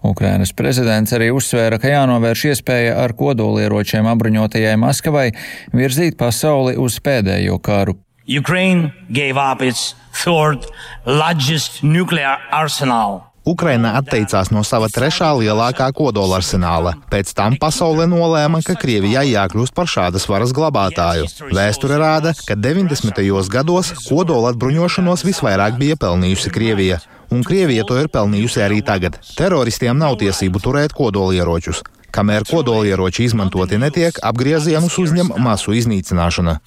Ukrainas 0.05 0.51
prezidents 0.53 1.15
arī 1.15 1.31
uzsvēra, 1.33 1.79
ka 1.81 1.89
jānovērš 1.95 2.43
iespēja 2.51 2.99
ar 3.01 3.15
kodolieročiem 3.17 3.76
ieročiem 3.77 4.07
apbruņotajai 4.09 4.77
Maskavai 4.81 5.29
virzīt 5.73 6.17
pasauli 6.17 6.77
uz 6.77 6.97
pēdējo 6.99 7.59
karu. 7.61 7.97
Ukraine 8.27 8.91
gave 9.09 9.37
up 9.37 9.61
its 9.61 9.95
third 10.11 10.65
largest 11.05 11.83
nuclear 11.83 12.39
arsenal. 12.51 13.23
Ukraina 13.47 13.93
atteicās 13.95 14.49
no 14.51 14.59
sava 14.67 14.89
trešā 14.91 15.29
lielākā 15.39 15.85
kodola 15.95 16.41
arsenāla. 16.41 16.97
Pēc 17.07 17.31
tam 17.37 17.55
pasaule 17.55 18.03
nolēma, 18.09 18.59
ka 18.65 18.75
Krievijai 18.75 19.29
jākļūst 19.29 19.71
par 19.77 19.87
šādas 19.87 20.27
varas 20.27 20.51
glabātāju. 20.51 21.29
Vēsture 21.55 22.01
rāda, 22.01 22.33
ka 22.43 22.57
90. 22.59 23.23
gados 23.53 23.93
kodola 24.09 24.51
atbruņošanos 24.51 25.23
visvairāk 25.29 25.79
bija 25.79 25.95
pelnījusi 25.95 26.51
Krievija. 26.51 26.99
Un 27.31 27.47
Krievija 27.47 27.87
to 27.87 27.95
ir 28.01 28.11
pelnījusi 28.11 28.65
arī 28.65 28.81
tagad. 28.83 29.15
Teroristiem 29.39 29.95
nav 29.95 30.19
tiesību 30.19 30.59
turēt 30.63 30.95
kodolieročus. 30.97 31.85
Kamēr 32.15 32.45
kodolieroči 32.47 33.27
izmantoti 33.27 33.79
netiek, 33.81 34.17
apgriezienus 34.23 34.95
uzņem 35.01 35.33
masu 35.43 35.75
iznīcināšana. 35.77 36.57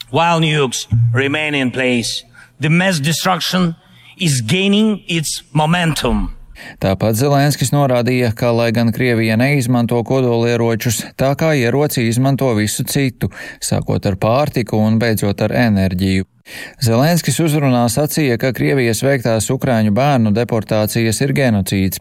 Tāpat 6.80 7.16
Zelenskis 7.16 7.73
norādīja, 7.73 8.35
ka, 8.37 8.50
lai 8.52 8.68
gan 8.76 8.92
Krievija 8.92 9.38
neizmanto 9.40 10.00
kodolieročus, 10.04 11.02
tā 11.16 11.32
kā 11.40 11.54
ieroci 11.56 12.04
izmanto 12.09 12.50
visu 12.59 12.85
citu, 12.85 13.30
sākot 13.64 14.06
ar 14.11 14.18
pārtiku 14.20 14.80
un 14.80 15.00
beidzot 15.00 15.40
ar 15.47 15.56
enerģiju. 15.66 16.28
Zelenskis 16.83 17.38
uzrunā 17.42 17.83
sacīja, 17.92 18.38
ka 18.40 18.52
Krievijas 18.57 19.02
veiktās 19.04 19.50
Ukrāņu 19.52 19.92
bērnu 19.97 20.33
deportācijas 20.37 21.21
ir 21.25 21.35
genocīds. 21.37 22.00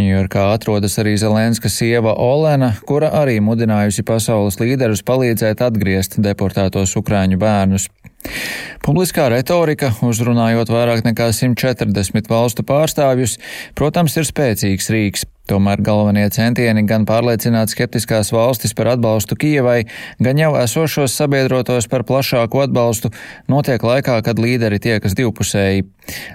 Ņujorkā 0.00 0.48
atrodas 0.54 0.98
arī 1.02 1.16
Zelenska 1.20 1.70
sieva 1.72 2.14
Olena, 2.20 2.72
kura 2.88 3.12
arī 3.22 3.38
mudinājusi 3.44 4.04
pasaules 4.06 4.60
līderus 4.62 5.04
palīdzēt 5.06 5.64
atgriezt 5.64 6.20
deportētos 6.22 6.96
Ukrāņu 7.00 7.40
bērnus. 7.42 7.88
Publiskā 8.82 9.28
retorika, 9.30 9.92
uzrunājot 10.02 10.70
vairāk 10.70 11.04
nekā 11.06 11.28
140 11.34 12.30
valstu 12.30 12.64
pārstāvjus, 12.66 13.38
protams, 13.78 14.16
ir 14.18 14.26
spēcīgs 14.28 14.90
rīks. 14.94 15.26
Tomēr 15.52 15.82
galvenie 15.84 16.30
centieni 16.32 16.80
gan 16.88 17.02
pārliecināt 17.04 17.68
skeptiskās 17.74 18.30
valstis 18.32 18.72
par 18.72 18.88
atbalstu 18.94 19.36
Kijevai, 19.36 19.82
gan 20.16 20.38
jau 20.40 20.54
esošos 20.56 21.12
sabiedrotos 21.12 21.90
par 21.92 22.06
plašāku 22.08 22.62
atbalstu 22.62 23.10
notiek 23.52 23.84
laikā, 23.84 24.16
kad 24.24 24.40
līderi 24.40 24.80
tiekas 24.80 25.12
divpusēji. 25.18 25.84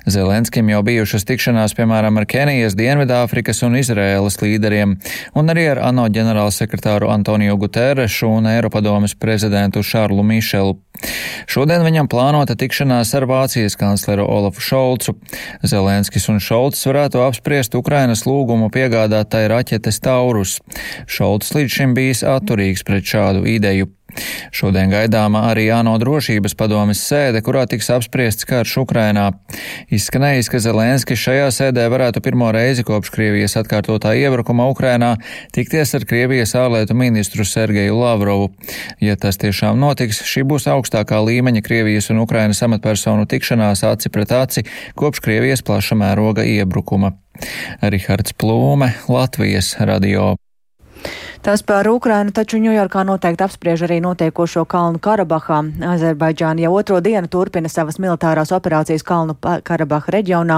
Zelenskim 0.06 0.70
jau 0.70 0.84
bijušas 0.86 1.26
tikšanās, 1.28 1.74
piemēram, 1.80 2.22
ar 2.22 2.28
Kenijas, 2.30 2.78
Dienvidāfrikas 2.78 3.64
un 3.66 3.80
Izrēlas 3.82 4.38
līderiem, 4.44 4.94
un 5.34 5.50
arī 5.50 5.66
ar 5.74 5.82
ANO 5.90 6.06
ģenerālsekretāru 6.14 7.10
Antoniju 7.10 7.58
Guterrešu 7.66 8.30
un 8.38 8.52
Eiropadomes 8.54 9.18
prezidentu 9.18 9.82
Šarlu 9.82 10.22
Mišelu. 10.24 10.78
Šodien 11.48 11.86
viņam 11.86 12.10
plānota 12.12 12.58
tikšanās 12.60 13.14
ar 13.18 13.28
Vācijas 13.30 13.78
kancleru 13.80 14.26
Olafu 14.28 14.64
Šolcu. 14.64 15.16
Zelenskis 15.64 16.28
un 16.32 16.42
Šolts 16.44 16.84
varētu 16.90 17.22
apspriest 17.24 17.78
Ukrainas 17.78 18.26
lūgumu 18.28 18.72
piegādāt 18.74 19.28
piegādātai 19.28 19.48
raķetes 19.52 20.00
Taurus. 20.02 20.60
Šolts 21.08 21.54
līdz 21.56 21.72
šim 21.72 21.94
bijis 21.98 22.24
atturīgs 22.24 22.84
pret 22.88 23.06
šādu 23.06 23.46
ideju. 23.48 23.97
Šodien 24.56 24.92
gaidāma 24.92 25.46
arī 25.52 25.68
ANO 25.74 25.98
drošības 26.02 26.56
padomes 26.58 27.02
sēde, 27.04 27.42
kurā 27.46 27.66
tiks 27.70 27.90
apspriests 27.94 28.48
karš 28.48 28.78
Ukrainā. 28.84 29.30
Izskanējis, 29.94 30.50
ka 30.52 30.62
Zelenskis 30.64 31.22
šajā 31.22 31.50
sēdē 31.54 31.88
varētu 31.94 32.24
pirmo 32.26 32.50
reizi 32.56 32.86
kopš 32.88 33.12
Krievijas 33.14 33.58
atkārtotā 33.62 34.16
iebrukuma 34.18 34.70
Ukrainā 34.72 35.16
tikties 35.56 35.94
ar 35.98 36.08
Krievijas 36.10 36.56
ārlietu 36.58 36.98
ministru 36.98 37.46
Sergeju 37.46 38.00
Lavrovu. 38.00 38.50
Ja 39.04 39.18
tas 39.20 39.40
tiešām 39.42 39.80
notiks, 39.82 40.24
šī 40.28 40.46
būs 40.48 40.68
augstākā 40.72 41.22
līmeņa 41.28 41.64
Krievijas 41.66 42.12
un 42.14 42.24
Ukrainas 42.24 42.64
amatpersonu 42.66 43.28
tikšanās 43.30 43.86
aci 43.88 44.14
pret 44.14 44.34
aci 44.34 44.66
kopš 44.98 45.24
Krievijas 45.26 45.66
plaša 45.66 46.00
mēroga 46.00 46.46
iebrukuma. 46.48 47.14
Rihards 47.82 48.34
Plūme, 48.34 48.94
Latvijas 49.12 49.76
radio. 49.80 50.36
Tas 51.48 51.62
par 51.64 51.88
Ukrainu, 51.88 52.34
taču 52.36 52.58
Ņujorkā 52.60 53.06
noteikti 53.08 53.46
apspriež 53.46 53.86
arī 53.86 54.02
notiekošo 54.04 54.66
Kalnu 54.68 55.00
Karabahā. 55.00 55.62
Azerbaidžāna 55.94 56.66
jau 56.66 56.74
otro 56.76 56.98
dienu 57.00 57.30
turpina 57.32 57.70
savas 57.72 58.02
militārās 58.04 58.52
operācijas 58.52 59.06
Kalnu 59.08 59.38
Karabaha 59.40 60.12
reģionā. 60.12 60.58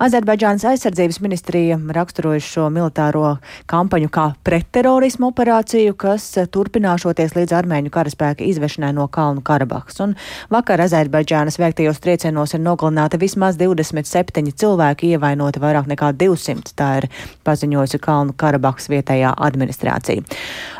Azerbaidžānas 0.00 0.64
aizsardzības 0.70 1.20
ministrija 1.20 1.76
raksturojuši 1.76 2.48
šo 2.48 2.70
militāro 2.72 3.34
kampaņu 3.68 4.08
kā 4.08 4.24
pretterorismu 4.40 5.28
operāciju, 5.34 5.98
kas 6.00 6.30
turpināšoties 6.56 7.36
līdz 7.36 7.52
armēņu 7.60 7.92
karaspēka 7.92 8.48
izvešanai 8.48 8.94
no 8.96 9.10
Kalnu 9.12 9.44
Karabahas. 9.44 10.00
Un 10.00 10.16
vakar 10.48 10.80
Azerbaidžānas 10.86 11.60
veiktajos 11.60 12.00
triecienos 12.00 12.56
ir 12.56 12.64
nogalināti 12.64 13.20
vismaz 13.20 13.60
27 13.60 14.48
cilvēki, 14.64 15.12
ievainoti 15.12 15.60
vairāk 15.60 15.92
nekā 15.92 16.14
200. 16.24 16.72
Tā 16.72 16.90
ir 17.02 17.10
paziņojusi 17.44 18.00
Kalnu 18.08 18.32
Karabahas 18.32 18.88
vietējā 18.96 19.36
administrācija. 19.36 20.21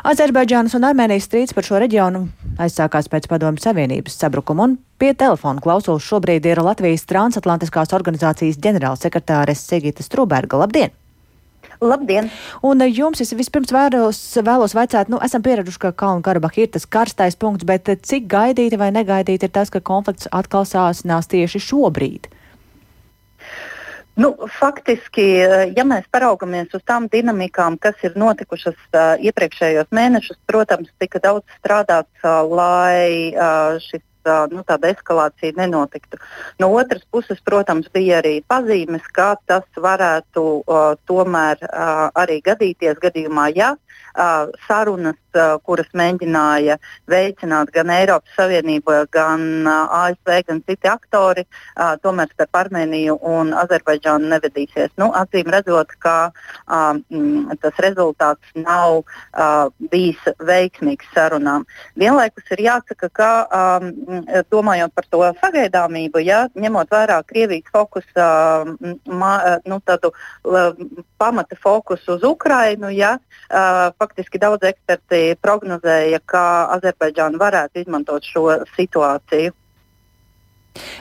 Azerbaidžānas 0.03 0.75
un 0.77 0.87
Armēnijas 0.87 1.27
strīds 1.29 1.55
par 1.55 1.67
šo 1.67 1.79
reģionu 1.83 2.25
aizsākās 2.61 3.07
pēc 3.11 3.29
Padomu 3.31 3.61
Savienības 3.61 4.17
sabrukuma 4.19 4.67
un 4.67 4.75
pie 5.01 5.13
telefona 5.17 5.63
klausos 5.63 6.05
šobrīd 6.07 6.45
ir 6.49 6.61
Latvijas 6.63 7.07
transatlantiskās 7.09 7.95
organizācijas 7.95 8.59
ģenerālsekretāre 8.63 9.55
Sigita 9.57 10.05
Struberga. 10.05 10.59
Labdien! 10.63 10.93
Labdien! 11.83 12.29
Un 12.63 12.83
jums 12.87 13.23
es 13.23 13.33
vispirms 13.35 13.73
vēros, 13.73 14.19
vēlos 14.45 14.75
vaicāt, 14.77 15.09
nu, 15.11 15.19
esam 15.25 15.43
pieraduši, 15.43 15.81
ka 15.85 15.95
Kalnu 16.03 16.23
Karabaha 16.23 16.63
ir 16.63 16.71
tas 16.75 16.85
karstais 16.87 17.39
punkts, 17.39 17.67
bet 17.67 17.89
cik 18.07 18.29
gaidīti 18.31 18.79
vai 18.79 18.91
negaidīti 18.95 19.49
ir 19.49 19.55
tas, 19.55 19.71
ka 19.73 19.83
konflikts 19.83 20.29
atkal 20.31 20.67
sāsinās 20.69 21.31
tieši 21.31 21.63
šobrīd? 21.63 22.29
Nu, 24.15 24.35
faktiski, 24.59 25.25
eh, 25.41 25.73
ja 25.73 25.83
mēs 25.89 26.05
paraugamies 26.13 26.73
uz 26.77 26.83
tām 26.85 27.07
dinamikām, 27.09 27.79
kas 27.81 27.97
ir 28.05 28.13
notikušas 28.19 28.77
uh, 28.93 29.15
iepriekšējos 29.17 29.89
mēnešus, 29.89 30.37
protams, 30.45 30.91
tika 31.01 31.21
daudz 31.23 31.55
strādāts, 31.57 32.13
uh, 32.21 32.43
lai 32.45 33.33
uh, 33.33 33.79
šis 33.81 34.03
nu, 34.51 34.61
tāda 34.63 34.91
eskalācija 34.93 35.51
nenotiktu. 35.57 36.19
No 36.61 36.69
otras 36.77 37.03
puses, 37.11 37.41
protams, 37.43 37.89
bija 37.93 38.21
arī 38.21 38.37
pazīmes, 38.47 39.03
ka 39.11 39.33
tas 39.49 39.65
varētu 39.75 40.43
uh, 40.61 40.93
tomēr 41.09 41.59
uh, 41.65 42.07
arī 42.15 42.39
gadīties 42.45 43.01
gadījumā, 43.03 43.49
ja 43.57 43.73
uh, 43.75 44.53
sarunas, 44.67 45.17
kuras 45.63 45.89
mēģināja 45.97 46.77
veicināt 47.09 47.71
gan 47.73 47.91
Eiropas 47.93 48.35
Savienība, 48.37 49.03
gan 49.13 49.65
uh, 49.67 49.87
ASV, 50.03 50.31
gan 50.47 50.61
citi 50.67 50.89
aktori, 50.89 51.45
uh, 51.45 51.93
tomēr 52.03 52.31
starp 52.33 52.59
Armēniju 52.63 53.17
un 53.29 53.53
Azerbaidžānu 53.57 54.29
nevedīsies. 54.33 54.93
Nu, 55.01 55.09
acīm 55.17 55.49
redzot, 55.53 55.93
ka 56.03 56.15
uh, 56.29 56.99
m, 57.13 57.53
tas 57.61 57.79
rezultāts 57.83 58.53
nav 58.57 59.01
uh, 59.01 59.69
bijis 59.91 60.21
veiksmīgs 60.43 61.09
sarunām. 61.15 61.67
Vienlaikus 61.99 62.51
ir 62.55 62.65
jāsaka, 62.67 63.09
ka 63.13 63.31
um, 63.47 63.89
domājot 64.53 64.93
par 64.95 65.09
to 65.11 65.23
sagaidāmību, 65.41 66.23
ja, 66.25 66.45
ņemot 66.55 66.91
vērā 66.93 67.21
Krievijas 67.27 67.73
fokusu, 67.73 68.13
uh, 68.17 68.95
ma, 69.09 69.33
nu, 69.69 69.79
tādu 69.85 70.13
uh, 70.13 70.73
pamata 71.21 71.57
fokusu 71.59 72.17
uz 72.17 72.27
Ukrainu, 72.27 72.91
ja, 72.93 73.15
uh, 73.17 73.89
faktiski 73.99 74.41
daudz 74.41 74.65
eksperti 74.67 75.22
prognozēja, 75.41 76.21
ka 76.25 76.45
Azerbaidžāna 76.77 77.41
varētu 77.41 77.83
izmantot 77.83 78.25
šo 78.27 78.47
situāciju. 78.77 79.53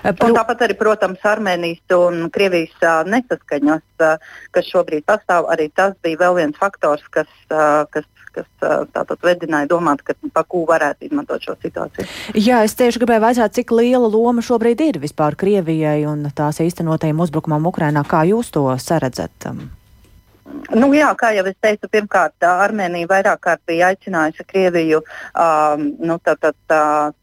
Un 0.05 0.35
tāpat 0.37 0.67
arī, 0.67 0.77
protams, 0.77 1.23
Armēnijas 1.25 1.95
un 1.97 2.27
Krievijas 2.33 2.75
uh, 2.85 3.03
nesaskaņas, 3.09 3.85
uh, 4.05 4.33
kas 4.53 4.69
šobrīd 4.69 5.07
pastāv, 5.09 5.49
arī 5.53 5.71
tas 5.73 5.97
bija 6.05 6.21
vēl 6.27 6.43
viens 6.43 6.59
faktors, 6.61 7.05
kas, 7.15 7.31
uh, 7.49 7.87
kas, 7.93 8.05
kas 8.37 8.49
tātad 8.93 9.17
vedināja 9.25 9.71
domāt, 9.73 10.05
ka 10.05 10.17
Baku 10.35 10.67
varētu 10.69 11.09
izmantot 11.09 11.45
šo 11.45 11.57
situāciju. 11.65 12.09
Jā, 12.37 12.63
es 12.67 12.77
tieši 12.77 13.01
gribēju 13.01 13.25
vaicāt, 13.25 13.57
cik 13.57 13.73
liela 13.77 14.09
loma 14.09 14.45
šobrīd 14.45 14.85
ir 14.85 15.01
vispār 15.01 15.37
Krievijai 15.41 16.03
un 16.09 16.29
tās 16.37 16.61
īstenotajiem 16.65 17.25
uzbrukumam 17.25 17.73
Ukrainā. 17.73 18.05
Kā 18.09 18.27
jūs 18.29 18.53
to 18.53 18.69
saredzat? 18.81 19.49
Um? 19.49 19.71
Nu, 20.73 20.89
jā, 20.97 21.09
kā 21.19 21.33
jau 21.37 21.45
es 21.49 21.57
teicu, 21.61 21.89
pirmkārt, 21.93 22.37
Armēnija 22.47 23.09
vairāk 23.11 23.41
kārt 23.45 23.63
bija 23.69 23.93
aicinājusi 23.93 24.47
Krieviju 24.49 25.03
um, 25.03 25.87
nu, 26.01 26.19
tā, 26.25 26.37
tā, 26.41 26.53
tā, 26.71 26.83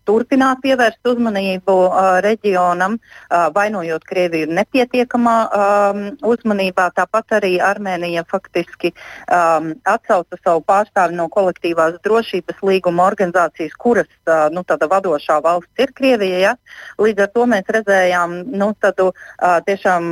turpināt 0.10 0.64
pievērst 0.66 1.06
uzmanību 1.06 1.76
uh, 1.86 2.18
reģionam, 2.26 2.98
uh, 2.98 3.48
vainojot 3.54 4.06
Krieviju 4.10 4.50
nepietiekamā 4.58 5.36
um, 5.46 6.02
uzmanībā. 6.26 6.90
Tāpat 6.98 7.38
arī 7.40 7.54
Armēnija 7.64 8.26
faktiski 8.30 8.92
um, 8.94 9.74
atsauca 9.90 10.40
savu 10.42 10.64
pārstāvi 10.66 11.18
no 11.20 11.28
kolektīvās 11.34 12.00
drošības 12.06 12.64
līguma 12.66 13.06
organizācijas, 13.12 13.76
kuras 13.78 14.10
uh, 14.26 14.48
nu, 14.54 14.66
vadošā 14.66 15.40
valsts 15.46 15.84
ir 15.84 15.94
Krievija. 15.94 16.40
Ja? 16.40 16.56
Līdz 17.02 17.28
ar 17.28 17.32
to 17.36 17.46
mēs 17.54 17.70
redzējām 17.78 18.36
nu, 18.50 18.72
tādu, 18.82 19.12
uh, 19.14 19.60
tiešām 19.68 20.10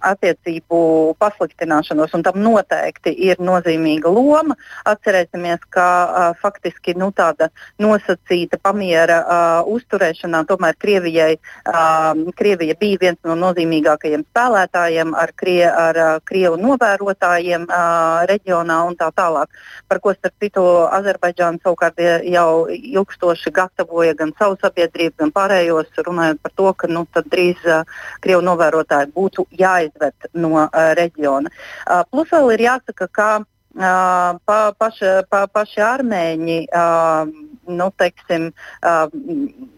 attiecību 0.00 0.80
pasliktināšanos, 1.20 2.14
un 2.16 2.24
tam 2.24 2.40
noteikti 2.40 3.12
ir 3.28 3.42
nozīmīga 3.42 4.12
loma. 4.12 4.56
Atcerēsimies, 4.88 5.68
ka 5.76 5.86
uh, 6.06 6.32
faktiski 6.40 6.96
nu, 6.96 7.12
tāda 7.16 7.50
nosacīta 7.82 8.60
pamiera 8.62 9.25
uh, 9.26 9.66
uzturēšanā 9.66 10.44
tomēr 10.46 10.76
Krievijai, 10.78 11.36
uh, 11.36 12.30
Krievija 12.38 12.76
bija 12.78 13.00
viens 13.00 13.18
no 13.26 13.34
nozīmīgākajiem 13.40 14.24
spēlētājiem 14.30 15.14
ar, 15.18 15.32
krie, 15.36 15.64
ar 15.66 16.00
uh, 16.00 16.12
Krievu 16.24 16.60
novērotājiem 16.62 17.66
uh, 17.66 18.22
reģionā 18.30 18.78
un 18.86 18.96
tā 18.98 19.10
tālāk. 19.16 19.50
Par 19.88 20.00
ko 20.04 20.14
starp 20.14 20.34
citu 20.42 20.64
Azerbaidžāna 20.86 21.62
savukārt 21.62 22.00
jau 22.26 22.66
ilgstoši 22.70 23.52
gatavoja 23.54 24.14
gan 24.18 24.32
savu 24.38 24.58
sabiedrību, 24.62 25.16
gan 25.24 25.34
pārējos, 25.34 25.90
runājot 26.06 26.40
par 26.42 26.54
to, 26.56 26.70
ka 26.72 26.90
nu, 26.90 27.06
drīz 27.26 27.66
uh, 27.66 27.98
Krievu 28.24 28.44
novērotāji 28.46 29.12
būtu 29.16 29.46
jāizved 29.58 30.30
no 30.38 30.54
uh, 30.62 30.70
reģiona. 30.98 31.52
Uh, 31.86 32.02
plus 32.10 32.30
vēl 32.32 32.54
ir 32.56 32.66
jāsaka, 32.68 33.08
ka 33.12 33.28
uh, 33.42 34.38
pa, 34.46 34.58
paši, 34.78 35.12
pa, 35.30 35.44
paši 35.52 35.82
armēņi 35.84 36.58
uh, 36.66 37.30
nu, 37.68 37.90
teiksim, 38.00 38.50
uh, 38.82 39.72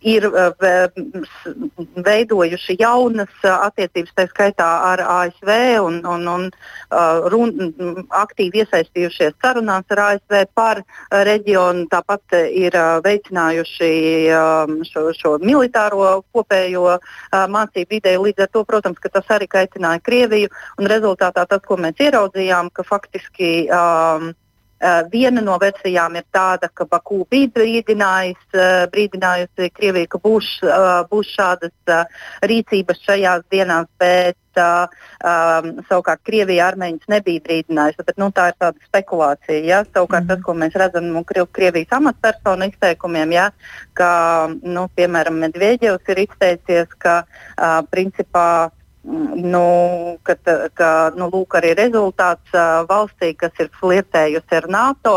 ir 0.00 0.24
veidojuši 2.04 2.76
jaunas 2.80 3.42
attiecības, 3.44 4.12
tā 4.16 4.26
skaitā 4.30 4.68
ar 4.90 5.02
ASV, 5.04 5.50
un, 5.84 6.00
un, 6.08 6.26
un 6.28 6.46
run, 7.32 7.52
aktīvi 8.22 8.62
iesaistījušies 8.64 9.36
sarunās 9.42 9.92
ar 9.96 10.02
ASV 10.06 10.44
par 10.56 10.82
reģionu. 11.28 11.86
Tāpat 11.92 12.36
ir 12.48 12.76
veicinājuši 13.04 13.92
šo, 14.90 15.06
šo 15.16 15.36
militāro 15.44 16.22
kopējo 16.32 16.98
mācību 17.32 18.00
ideju. 18.00 18.26
Līdz 18.28 18.46
ar 18.46 18.52
to, 18.54 18.64
protams, 18.68 19.00
tas 19.10 19.34
arī 19.36 19.48
kaitināja 19.50 20.04
Krieviju. 20.04 20.52
Rezultātā 20.90 21.44
tas, 21.48 21.64
ko 21.66 21.76
mēs 21.80 22.00
ieraudzījām, 22.00 22.72
ka 22.72 22.86
faktiski 22.88 23.68
um, 23.68 24.32
viena 25.12 25.42
no 25.44 25.58
versijām 25.60 26.16
ir 26.16 26.24
tāda, 26.32 26.70
ka 26.72 26.86
Baku 26.88 27.24
bija 27.30 27.50
uh, 27.52 28.86
brīdinājusi 28.92 29.70
Krieviju, 29.76 30.08
ka 30.08 30.20
būs, 30.24 30.52
uh, 30.64 31.02
būs 31.10 31.34
šādas 31.36 31.96
rīcības 32.48 33.02
šajās 33.04 33.44
dienās, 33.52 33.88
bet 34.00 34.36
um, 34.56 35.68
savukārt 35.88 36.22
Krievija 36.26 36.70
armēņus 36.70 37.10
nebija 37.12 37.44
brīdinājusi. 37.44 38.04
Bet, 38.06 38.16
nu, 38.20 38.30
tā 38.34 38.50
ir 38.50 38.58
tāda 38.60 38.88
spekulācija. 38.88 39.60
Ja? 39.66 39.82
Savukārt 39.84 40.24
mm. 40.24 40.32
tas, 40.32 40.42
ko 40.46 40.56
mēs 40.58 40.76
redzam 40.80 41.10
no 41.12 41.24
Krievijas 41.24 41.94
amatpersonu 42.00 42.70
izteikumiem, 42.70 43.36
ja? 43.36 43.50
ka, 43.98 44.10
nu, 44.62 44.88
piemēram, 44.96 45.40
Medvedevs 45.44 46.12
ir 46.12 46.24
izteicies, 46.26 46.92
ka 46.98 47.22
uh, 47.24 47.80
principā 47.92 48.70
Nu, 49.02 50.18
ka, 50.22 50.34
ka 50.76 50.88
nu, 51.16 51.30
lūk, 51.32 51.54
arī 51.56 51.70
rezultāts 51.78 52.52
uh, 52.52 52.82
valstī, 52.84 53.30
kas 53.32 53.56
ir 53.62 53.70
flirtējusi 53.80 54.58
ar 54.58 54.66
NATO, 54.68 55.14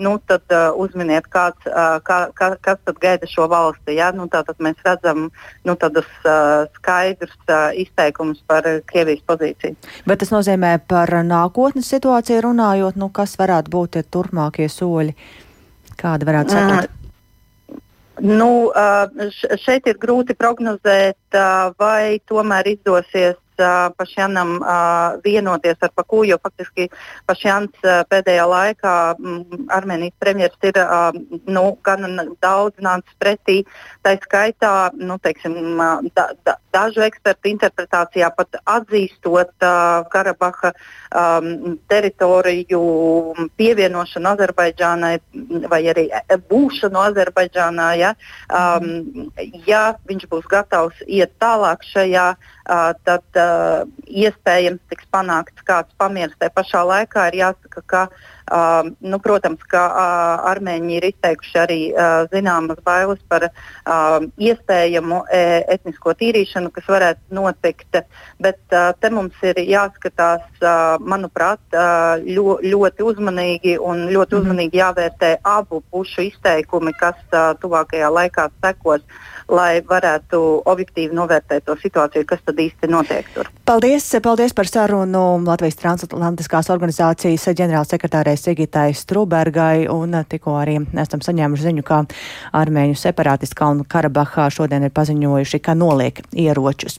nu, 0.00 0.14
tad 0.24 0.48
uh, 0.48 0.70
uzminiet, 0.80 1.28
kāds, 1.28 1.68
uh, 1.68 1.98
kā, 2.06 2.18
kā, 2.32 2.48
kas 2.64 2.80
tad 2.88 2.96
gaida 3.02 3.28
šo 3.28 3.44
valsti. 3.52 3.98
Ja? 3.98 4.08
Nu, 4.16 4.24
tātad 4.32 4.56
mēs 4.64 4.80
redzam 4.88 5.28
nu, 5.68 5.76
tādus 5.76 6.08
uh, 6.24 6.64
skaidrus 6.80 7.36
uh, 7.52 7.76
izteikumus 7.76 8.40
par 8.48 8.64
Krievijas 8.88 9.20
pozīciju. 9.28 9.76
Bet 10.08 10.24
tas 10.24 10.32
nozīmē 10.32 10.78
par 10.88 11.12
nākotnes 11.28 11.92
situāciju 11.92 12.48
runājot, 12.48 12.96
nu, 12.96 13.12
kas 13.12 13.36
varētu 13.36 13.76
būt 13.76 14.00
turpmākie 14.16 14.72
soļi, 14.72 15.12
kāda 16.00 16.32
varētu 16.32 16.56
sekot? 16.56 16.88
Mm. 16.88 16.95
Nu, 18.24 18.72
šeit 19.60 19.88
ir 19.90 19.98
grūti 20.00 20.36
prognozēt, 20.38 21.36
vai 21.78 22.18
tomēr 22.28 22.70
izdosies 22.72 23.36
uh, 23.60 23.90
Pašjanam 23.96 24.56
uh, 24.60 25.18
vienoties 25.24 25.80
ar 25.80 25.92
Paku, 25.94 26.24
jo 26.28 26.38
faktiski 26.42 26.88
Pašjans 27.26 27.84
uh, 27.84 28.02
pēdējā 28.10 28.46
laikā 28.50 28.94
mm, 29.18 29.66
Armēnijas 29.76 30.16
premjerministrs 30.22 30.70
ir 30.70 30.80
uh, 30.82 31.10
nu, 31.46 31.64
gan 31.86 32.06
daudz 32.42 32.76
nācis 32.82 33.16
pretī. 33.20 33.62
Tā 34.04 34.16
skaitā 34.22 34.72
nu, 34.96 35.18
teiksim, 35.22 35.56
da, 36.16 36.28
da, 36.46 36.56
dažu 36.74 37.04
ekspertu 37.06 37.50
interpretācijā 37.52 38.30
pat 38.36 38.58
atzīstot 38.64 39.52
uh, 39.64 40.04
Karabaha 40.12 40.72
um, 40.72 41.76
teritoriju 41.90 42.82
pievienošanu 43.58 44.32
Azerbaidžānai 44.34 45.14
vai 45.70 45.82
arī 45.92 46.08
būšanu 46.50 47.02
Azerbaidžānā. 47.10 47.88
Ja, 48.00 48.12
um, 48.50 49.30
ja 49.66 49.84
viņš 50.08 50.28
būs 50.32 50.50
gatavs 50.50 51.00
iet 51.06 51.34
tālāk 51.42 51.86
šajā, 51.92 52.28
uh, 52.34 52.55
tad 52.66 53.38
iespējams 54.06 54.82
tiks 54.90 55.06
panākts 55.14 55.66
kāds 55.66 55.94
pamieris. 56.00 56.34
Tā 56.40 56.50
pašā 56.50 56.82
laikā 56.86 57.28
ir 57.30 57.40
jāsaka, 57.44 57.82
ka 57.86 58.02
uh, 58.52 58.88
nu, 59.00 59.18
protams, 59.22 59.62
ka 59.70 59.82
uh, 59.90 60.46
armēņi 60.50 60.96
ir 60.98 61.08
izteikuši 61.10 61.58
arī 61.62 61.78
uh, 61.92 62.24
zināmas 62.32 62.80
bailes 62.86 63.22
par 63.28 63.48
uh, 63.48 64.26
iespējamu 64.38 65.22
e, 65.32 65.42
etnisko 65.76 66.14
tīrīšanu, 66.18 66.70
kas 66.74 66.88
varētu 66.90 67.36
notikt. 67.36 68.00
Bet 68.42 68.60
uh, 68.74 68.90
te 69.00 69.10
mums 69.10 69.36
ir 69.46 69.60
jāskatās, 69.62 70.44
uh, 70.62 70.96
manuprāt, 71.00 71.62
uh, 71.74 72.16
ļo, 72.22 72.58
ļoti 72.64 73.06
uzmanīgi 73.06 73.76
un 73.78 74.06
ļoti 74.10 74.36
mhm. 74.36 74.42
uzmanīgi 74.42 74.82
jāvērtē 74.82 75.32
abu 75.46 75.82
pušu 75.90 76.28
izteikumi, 76.30 76.94
kas 76.98 77.18
uh, 77.32 77.54
tuvākajā 77.62 78.12
laikā 78.12 78.50
sekos. 78.64 79.02
Uh, 79.06 79.36
lai 79.48 79.78
varētu 79.86 80.40
objektīvi 80.66 81.14
novērtēt 81.14 81.66
to 81.66 81.76
situāciju, 81.78 82.26
kas 82.26 82.42
tad 82.46 82.58
īsti 82.60 82.90
notiek 82.90 83.28
tur. 83.34 83.50
Paldies, 83.66 84.08
paldies 84.22 84.54
par 84.56 84.68
sarunu 84.70 85.22
Latvijas 85.46 85.78
transatlantiskās 85.80 86.70
organizācijas 86.74 87.46
ģenerālsekretārai 87.58 88.35
Sigitai 88.40 88.94
Strubergai 88.96 89.86
un 89.92 90.14
tikko 90.28 90.56
arī 90.60 90.78
esam 90.98 91.22
saņēmuši 91.24 91.68
ziņu, 91.68 91.84
ka 91.86 92.02
armēņu 92.56 92.98
separātisti 93.00 93.58
Kalnu 93.58 93.86
Karabahā 93.88 94.48
šodien 94.52 94.86
ir 94.86 94.94
paziņojuši, 94.96 95.60
ka 95.64 95.74
noliek 95.78 96.22
ieročus. 96.36 96.98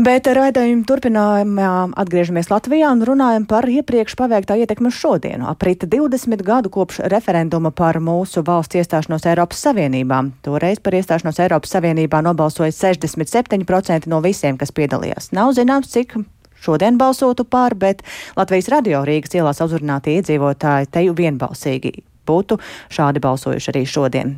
Bet 0.00 0.28
raidījumu 0.30 0.86
turpinājumā 0.88 1.70
atgriežamies 2.00 2.50
Latvijā 2.52 2.90
un 2.94 3.04
runājam 3.04 3.46
par 3.50 3.68
iepriekš 3.68 4.16
paveiktā 4.16 4.56
ietekmi 4.62 4.88
uz 4.88 4.96
šodienu. 4.96 5.48
Aprita 5.50 5.88
20 5.90 6.44
gadu 6.46 6.72
kopš 6.72 7.02
referenduma 7.12 7.72
par 7.74 8.00
mūsu 8.00 8.44
valsts 8.46 8.80
iestāšanos 8.80 9.28
Eiropas 9.28 9.60
Savienībā. 9.66 10.22
Toreiz 10.46 10.80
par 10.82 10.96
iestāšanos 10.96 11.40
Eiropas 11.44 11.76
Savienībā 11.76 12.22
nobalsoja 12.24 12.72
67% 12.74 14.08
no 14.10 14.22
visiem, 14.24 14.56
kas 14.60 14.72
piedalījās. 14.76 15.32
Nav 15.36 15.52
zināms, 15.58 15.92
cik 15.92 16.16
šodien 16.60 16.98
balsotu 17.00 17.44
pār, 17.44 17.74
bet 17.74 18.04
Latvijas 18.38 18.70
radio 18.72 19.02
Rīgas 19.08 19.34
ielās 19.36 19.62
uzrunātie 19.64 20.18
iedzīvotāji 20.20 20.92
teju 20.94 21.16
vienbalsīgi 21.18 21.96
būtu 22.30 22.60
šādi 22.92 23.22
balsojuši 23.24 23.72
arī 23.74 23.84
šodien. 23.88 24.34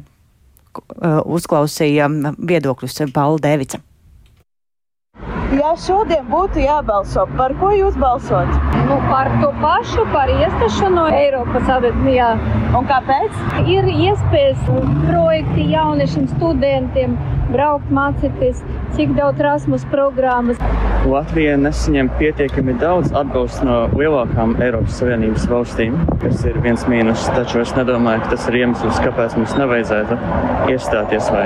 Uzklausīja 1.36 2.08
viedokļus 2.38 3.02
Paula 3.12 3.42
Devica. 3.42 3.82
Ja 5.52 5.74
šodien 5.76 6.24
būtu 6.32 6.62
jābalso, 6.62 7.26
par 7.36 7.52
ko 7.60 7.72
jūs 7.76 7.96
balsot? 8.00 8.48
Nu, 8.88 8.96
par 9.10 9.28
to 9.42 9.50
pašu, 9.60 10.06
par 10.14 10.32
iestāšanu 10.32 11.04
Eiropas 11.12 11.66
Savienībā. 11.68 12.30
Un 12.78 12.88
kāpēc? 12.88 13.36
Ir 13.68 13.90
iespējas 13.92 14.64
projekti 15.10 15.68
jauniešiem, 15.74 16.30
studentiem 16.38 17.18
braukt, 17.52 17.90
mācīties, 17.92 18.62
cik 18.96 19.12
daudz 19.16 19.40
Erasmus 19.42 19.84
programmas. 19.92 20.60
Latvija 21.08 21.56
nesaņem 21.58 22.08
pietiekami 22.20 22.76
daudz 22.80 23.10
atbalstu 23.18 23.66
no 23.66 23.76
lielākām 23.98 24.54
Eiropas 24.62 25.00
Savienības 25.00 25.48
valstīm, 25.50 25.96
kas 26.22 26.44
ir 26.48 26.58
viens 26.64 26.84
mīnus. 26.88 27.26
Taču 27.34 27.60
es 27.62 27.74
nedomāju, 27.76 28.22
ka 28.24 28.32
tas 28.36 28.46
ir 28.50 28.60
iemesls, 28.62 29.00
kāpēc 29.04 29.36
mums 29.40 29.56
nevajadzētu 29.58 30.18
iestāties. 30.72 31.28
Vai. 31.34 31.44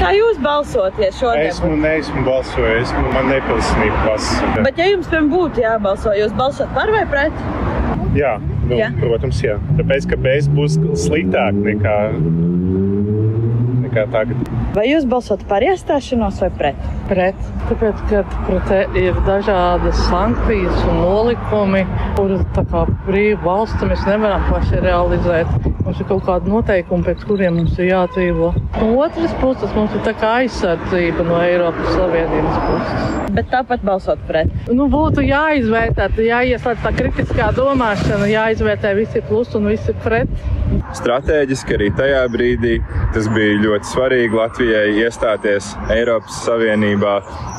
Kā 0.00 0.14
jūs 0.16 0.40
balsoties 0.44 1.18
šodien? 1.20 1.50
Esmu, 1.50 1.72
neesmu 1.82 2.24
balsojis, 2.28 2.94
man 3.14 3.33
nepilsnība 3.34 4.00
pasa. 4.06 4.54
Bet 4.64 4.80
ja 4.80 4.88
jums 4.92 5.10
būtu 5.34 5.64
jābalso, 5.64 6.14
jūs 6.16 6.34
balsot 6.38 6.72
par 6.76 6.92
vai 6.94 7.04
pret? 7.10 7.44
Jā, 8.14 8.36
nu, 8.68 8.78
jā. 8.78 8.92
protams, 9.00 9.42
jā. 9.42 9.58
Tāpēc, 9.78 10.08
ka 10.12 10.20
bez 10.22 10.50
būs 10.54 10.78
sliktāk 11.04 11.58
nekā 11.58 11.98
nekā 13.94 14.04
tagad. 14.10 14.50
Vai 14.74 14.88
jūs 14.88 15.06
balsot 15.06 15.44
par 15.50 15.62
iestāšanos 15.62 16.40
vai 16.42 16.50
pret? 16.58 16.86
Pret. 17.10 17.46
Tāpēc, 17.68 18.02
ka 18.10 18.22
pret 18.48 18.98
ir 18.98 19.18
dažādas 19.26 20.00
sankcijas 20.08 20.82
un 20.90 21.00
nolikumi, 21.04 21.84
kā 22.18 22.84
brīva 23.06 23.40
valsts 23.44 23.86
mēs 23.86 24.04
nevaram 24.08 24.42
paši 24.50 24.82
realizēt. 24.82 25.73
Mums 25.84 25.98
ir 26.00 26.06
kaut 26.08 26.22
kādi 26.24 26.48
noteikumi, 26.48 27.04
pēc 27.04 27.24
kuriem 27.28 27.58
mums 27.58 27.74
ir 27.76 27.90
jādzīvo. 27.90 28.46
No 28.78 28.86
otras 29.04 29.34
puses, 29.42 29.68
mums 29.76 29.92
ir 29.92 30.00
tā 30.06 30.14
kā 30.16 30.30
aizsardzība 30.40 31.26
no 31.28 31.36
Eiropas 31.44 31.90
Savienības 31.92 32.62
puses. 32.64 33.10
Bet 33.36 33.50
tāpat 33.52 33.84
balsot 33.84 34.22
pret. 34.28 34.52
Nu, 34.72 34.86
būtu 34.92 35.26
jāizvērtē, 35.26 36.08
jāieslēdz 36.24 36.86
tā 36.86 36.94
kritiskā 36.96 37.50
domāšana, 37.58 38.30
jāizvērtē 38.32 38.94
visi 38.96 39.20
plusi 39.28 39.58
un 39.60 39.68
visi 39.74 39.92
pret. 40.06 40.32
Stratēģiski 40.94 41.76
arī 41.76 41.88
tajā 41.96 42.22
brīdī 42.32 42.74
tas 43.14 43.26
bija 43.34 43.58
ļoti 43.62 43.90
svarīgi 43.90 44.38
Latvijai 44.38 44.94
iestāties 45.02 45.70
Eiropas 45.92 46.38
Savienībā 46.46 47.14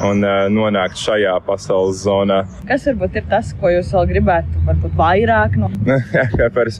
un 0.07 0.23
uh, 0.25 0.45
nonākt 0.51 0.99
šajā 0.99 1.35
pasaules 1.45 2.01
zonā. 2.05 2.41
Kas 2.69 2.87
varbūt 2.89 3.19
ir 3.21 3.27
tas, 3.31 3.51
ko 3.59 3.71
jūs 3.73 3.91
vēl 3.95 4.09
gribētu, 4.13 4.63
varbūt 4.67 4.97
vairāk 4.99 5.57
no? 5.61 5.71
Kā 6.35 6.49
par 6.57 6.71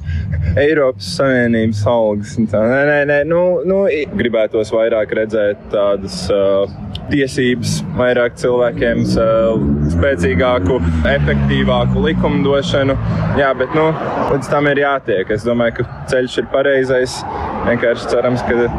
Eiropas 0.62 1.14
Savienības 1.20 1.86
algas. 1.92 2.36
Nē, 2.42 2.82
nē, 2.90 3.00
nē, 3.12 3.22
nu, 3.30 3.42
nu, 3.68 3.84
gribētos 4.18 4.74
vairāk 4.76 5.16
redzēt 5.20 5.70
tādas 5.74 6.26
uh, 6.34 6.66
tiesības, 7.12 7.78
vairāk 7.98 8.38
cilvēkiem, 8.42 9.04
uh, 9.16 9.66
spēcīgāku, 9.94 10.80
efektīvāku 11.12 12.06
likumdošanu. 12.08 12.98
Jā, 13.40 13.52
bet 13.58 13.76
nu, 13.78 13.90
līdz 14.32 14.52
tam 14.52 14.70
ir 14.72 14.84
jātiek. 14.86 15.34
Es 15.36 15.46
domāju, 15.48 15.80
ka 15.80 16.06
ceļš 16.14 16.40
ir 16.44 16.50
pareizais. 16.54 17.20
Vienkārši 17.66 18.10
cerams, 18.14 18.46
ka 18.46 18.70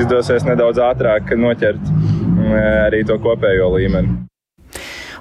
izdosies 0.00 0.46
nedaudz 0.48 0.80
ātrāk 0.82 1.34
noķert 1.36 1.88
mm, 1.92 2.52
arī 2.88 3.02
to 3.08 3.20
kopējo 3.22 3.72
līmeni. 3.76 4.31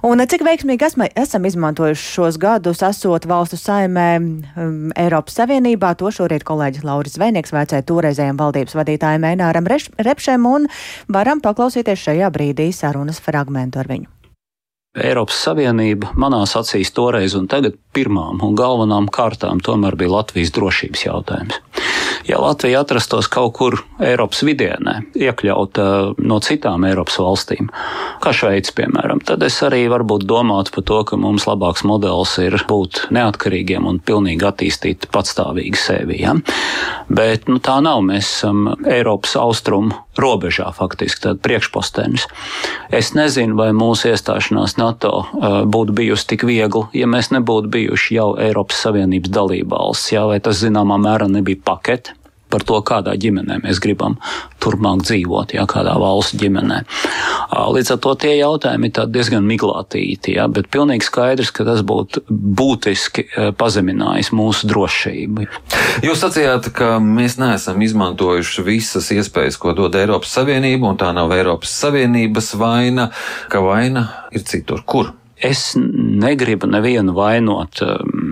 Un 0.01 0.17
cik 0.25 0.41
veiksmīgi 0.41 0.81
esma, 0.87 1.05
esam 1.13 1.43
izmantojuši 1.45 2.07
šos 2.15 2.37
gadus, 2.41 2.79
esot 2.81 3.27
valstu 3.29 3.57
saimē 3.61 4.05
um, 4.17 4.87
Eiropas 4.97 5.35
Savienībā, 5.37 5.91
to 5.99 6.09
šorīt 6.09 6.41
kolēģis 6.47 6.87
Lauris 6.87 7.13
Zvejnieks 7.19 7.53
vēcēja 7.53 7.85
toreizējiem 7.85 8.39
valdības 8.39 8.73
vadītājiem 8.79 9.27
Eināram 9.29 9.69
Repšem 9.69 10.47
un 10.49 10.65
varam 11.05 11.43
paklausīties 11.45 12.01
šajā 12.07 12.31
brīdī 12.33 12.71
sarunas 12.73 13.21
fragmentu 13.21 13.83
ar 13.83 13.91
viņu. 13.93 14.09
Eiropas 14.97 15.37
Savienība 15.45 16.09
manās 16.19 16.57
acīs 16.57 16.89
toreiz 16.97 17.37
un 17.37 17.45
tagad 17.47 17.77
pirmām 17.95 18.41
un 18.45 18.55
galvenām 18.57 19.09
kārtām 19.11 19.61
tomēr 19.63 19.97
bija 19.99 20.17
Latvijas 20.17 20.53
drošības 20.55 21.05
jautājums. 21.05 21.59
Ja 22.27 22.37
Latvija 22.37 22.83
atrastos 22.83 23.27
kaut 23.31 23.55
kur 23.57 23.79
Eiropas 24.01 24.43
vidienē, 24.45 24.93
iekļauta 25.17 25.85
no 26.21 26.37
citām 26.43 26.85
Eiropas 26.85 27.17
valstīm, 27.19 27.71
kā 28.21 28.33
Šveice, 28.35 28.73
piemēram, 28.77 29.23
tad 29.25 29.41
es 29.45 29.57
arī 29.65 29.87
varbūt 29.89 30.27
domātu 30.29 30.75
par 30.75 30.85
to, 30.87 30.99
ka 31.09 31.17
mums 31.19 31.47
labāks 31.49 31.83
modelis 31.87 32.35
ir 32.43 32.57
būt 32.69 33.07
neatkarīgiem 33.15 33.87
un 33.89 33.99
pilnīgi 34.05 34.47
attīstīt 34.47 35.09
patstāvīgi 35.13 35.81
sevi. 35.81 36.21
Ja? 36.21 36.35
Bet 37.09 37.49
nu, 37.49 37.57
tā 37.63 37.79
nav. 37.83 38.03
Mēs 38.05 38.25
esam 38.25 38.63
Eiropas 38.87 39.35
austrumu 39.37 39.93
robežā 40.17 40.69
faktiski 40.75 41.25
tāda 41.25 41.41
priekšpostenis. 41.43 42.25
Es 42.93 43.11
nezinu, 43.17 43.55
vai 43.59 43.69
mūsu 43.75 44.11
iestāšanās 44.11 44.77
NATO 44.79 45.25
būtu 45.71 45.95
bijusi 45.97 46.27
tik 46.33 46.45
viegli, 46.47 46.87
ja 46.97 47.09
mēs 47.09 47.31
nebūtu 47.35 47.71
bijuši 47.81 48.17
jau 48.21 48.31
Eiropas 48.39 48.85
Savienības 48.85 49.35
dalībvalsts, 49.35 50.15
jā, 50.15 50.25
vai 50.29 50.39
tas 50.43 50.61
zināmā 50.63 51.01
mērā 51.01 51.27
nebija 51.31 51.59
pakete 51.65 52.15
par 52.51 52.65
to, 52.67 52.77
kādā 52.85 53.15
ģimenē 53.19 53.61
mēs 53.63 53.79
gribam 53.81 54.17
turpmāk 54.61 55.05
dzīvot, 55.07 55.55
ja 55.55 55.63
kādā 55.69 55.93
valsts 56.01 56.35
ģimenē. 56.41 56.81
Līdz 57.75 57.93
ar 57.95 58.01
to 58.03 58.13
tie 58.19 58.33
jautājumi 58.37 58.91
ir 58.91 59.07
diezgan 59.11 59.47
miglātīti, 59.47 60.35
ja, 60.37 60.47
bet 60.51 60.69
pilnīgi 60.73 61.07
skaidrs, 61.07 61.53
ka 61.55 61.65
tas 61.67 61.83
būtu 61.87 62.25
būtiski 62.29 63.25
pazeminājis 63.59 64.33
mūsu 64.35 64.69
drošību. 64.71 65.47
Jūs 66.05 66.25
sacījāt, 66.25 66.71
ka 66.75 66.97
mēs 67.03 67.39
neesam 67.41 67.81
izmantojuši 67.87 68.67
visas 68.67 69.09
iespējas, 69.15 69.59
ko 69.61 69.75
dod 69.77 69.95
Eiropas 69.99 70.35
Savienība, 70.35 70.91
un 70.91 70.99
tā 70.99 71.13
nav 71.15 71.31
Eiropas 71.35 71.73
Savienības 71.81 72.53
vaina, 72.59 73.09
ka 73.51 73.63
vaina 73.63 74.07
ir 74.35 74.45
citur. 74.47 74.83
Kur? 74.85 75.15
Es 75.41 75.71
negribu 75.77 76.69
nevienu 76.69 77.15
vainot. 77.17 77.81
Um, 77.81 78.31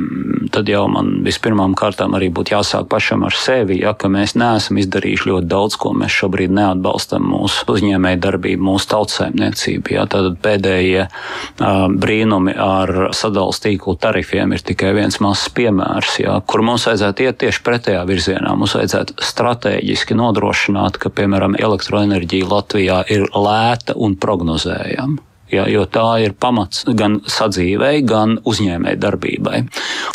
tad 0.54 0.69
jau 0.69 0.84
man 0.89 1.19
vispirmām 1.26 1.76
kārtām 1.78 2.15
arī 2.17 2.30
būtu 2.34 2.56
jāsāk 2.56 2.88
pašam 2.89 3.24
ar 3.28 3.36
sevi, 3.38 3.80
ja, 3.84 3.93
ka 3.98 4.10
mēs 4.12 4.36
neesam 4.39 4.80
izdarījuši 4.82 5.30
ļoti 5.30 5.50
daudz, 5.50 5.78
ko 5.82 5.93
mēs 5.98 6.15
šobrīd 6.22 6.54
neatbalstam 6.54 7.28
mūsu 7.30 7.65
uzņēmēju 7.69 8.22
darbību, 8.24 8.65
mūsu 8.69 8.89
tautsēmniecību. 8.93 9.93
Ja. 9.95 10.06
Tad 10.10 10.39
pēdējie 10.43 11.06
uh, 11.06 11.86
brīnumi 11.89 12.56
ar 12.56 13.12
sadalījuma 13.13 13.38
tīklu 13.39 13.93
tarifiem 14.02 14.52
ir 14.56 14.63
tikai 14.65 14.89
viens 14.98 15.19
mazs 15.24 15.48
piemērs, 15.56 16.17
ja, 16.24 16.39
kur 16.45 16.63
mums 16.65 16.88
vajadzētu 16.89 17.28
iet 17.28 17.39
tieši 17.45 17.63
pretējā 17.63 18.02
virzienā. 18.10 18.52
Mums 18.58 18.76
vajadzētu 18.76 19.15
strateģiski 19.24 20.17
nodrošināt, 20.19 21.00
ka, 21.00 21.13
piemēram, 21.13 21.56
elektroenerģija 21.62 22.52
Latvijā 22.52 23.00
ir 23.13 23.30
lēta 23.32 23.95
un 23.95 24.17
prognozējama 24.19 25.29
ja, 25.54 25.68
jo 25.70 25.86
tā 25.90 26.08
ir 26.24 26.36
pamats 26.40 26.86
gan 26.88 27.20
sadzīvei, 27.30 28.02
gan 28.08 28.38
uzņēmēji 28.48 29.02
darbībai. 29.02 29.64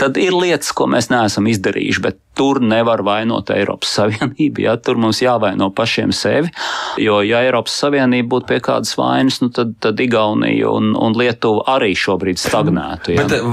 Tad 0.00 0.18
ir 0.20 0.36
lietas, 0.36 0.72
ko 0.76 0.88
mēs 0.90 1.10
neesam 1.12 1.48
izdarījuši, 1.50 2.04
bet 2.04 2.20
tur 2.34 2.58
nevar 2.62 3.04
vainot 3.06 3.50
Eiropas 3.54 3.92
Savienību. 3.98 4.64
Ja, 4.64 4.74
tur 4.80 4.98
mums 5.00 5.20
jāvaino 5.22 5.70
pašiem 5.74 6.12
sevi, 6.14 6.50
jo, 7.02 7.20
ja 7.22 7.44
Eiropas 7.46 7.76
Savienība 7.84 8.34
būtu 8.34 8.50
pie 8.50 8.60
kādas 8.64 8.96
vainas, 8.98 9.40
nu, 9.42 9.50
tad, 9.54 9.76
tad 9.82 10.00
Igaunija 10.02 10.72
un, 10.74 10.92
un 10.98 11.14
Lietuva 11.18 11.62
arī 11.76 11.92
šobrīd 11.98 12.40
stagnētu. 12.42 13.14
Ja. 13.14 13.24
Bet, 13.24 13.46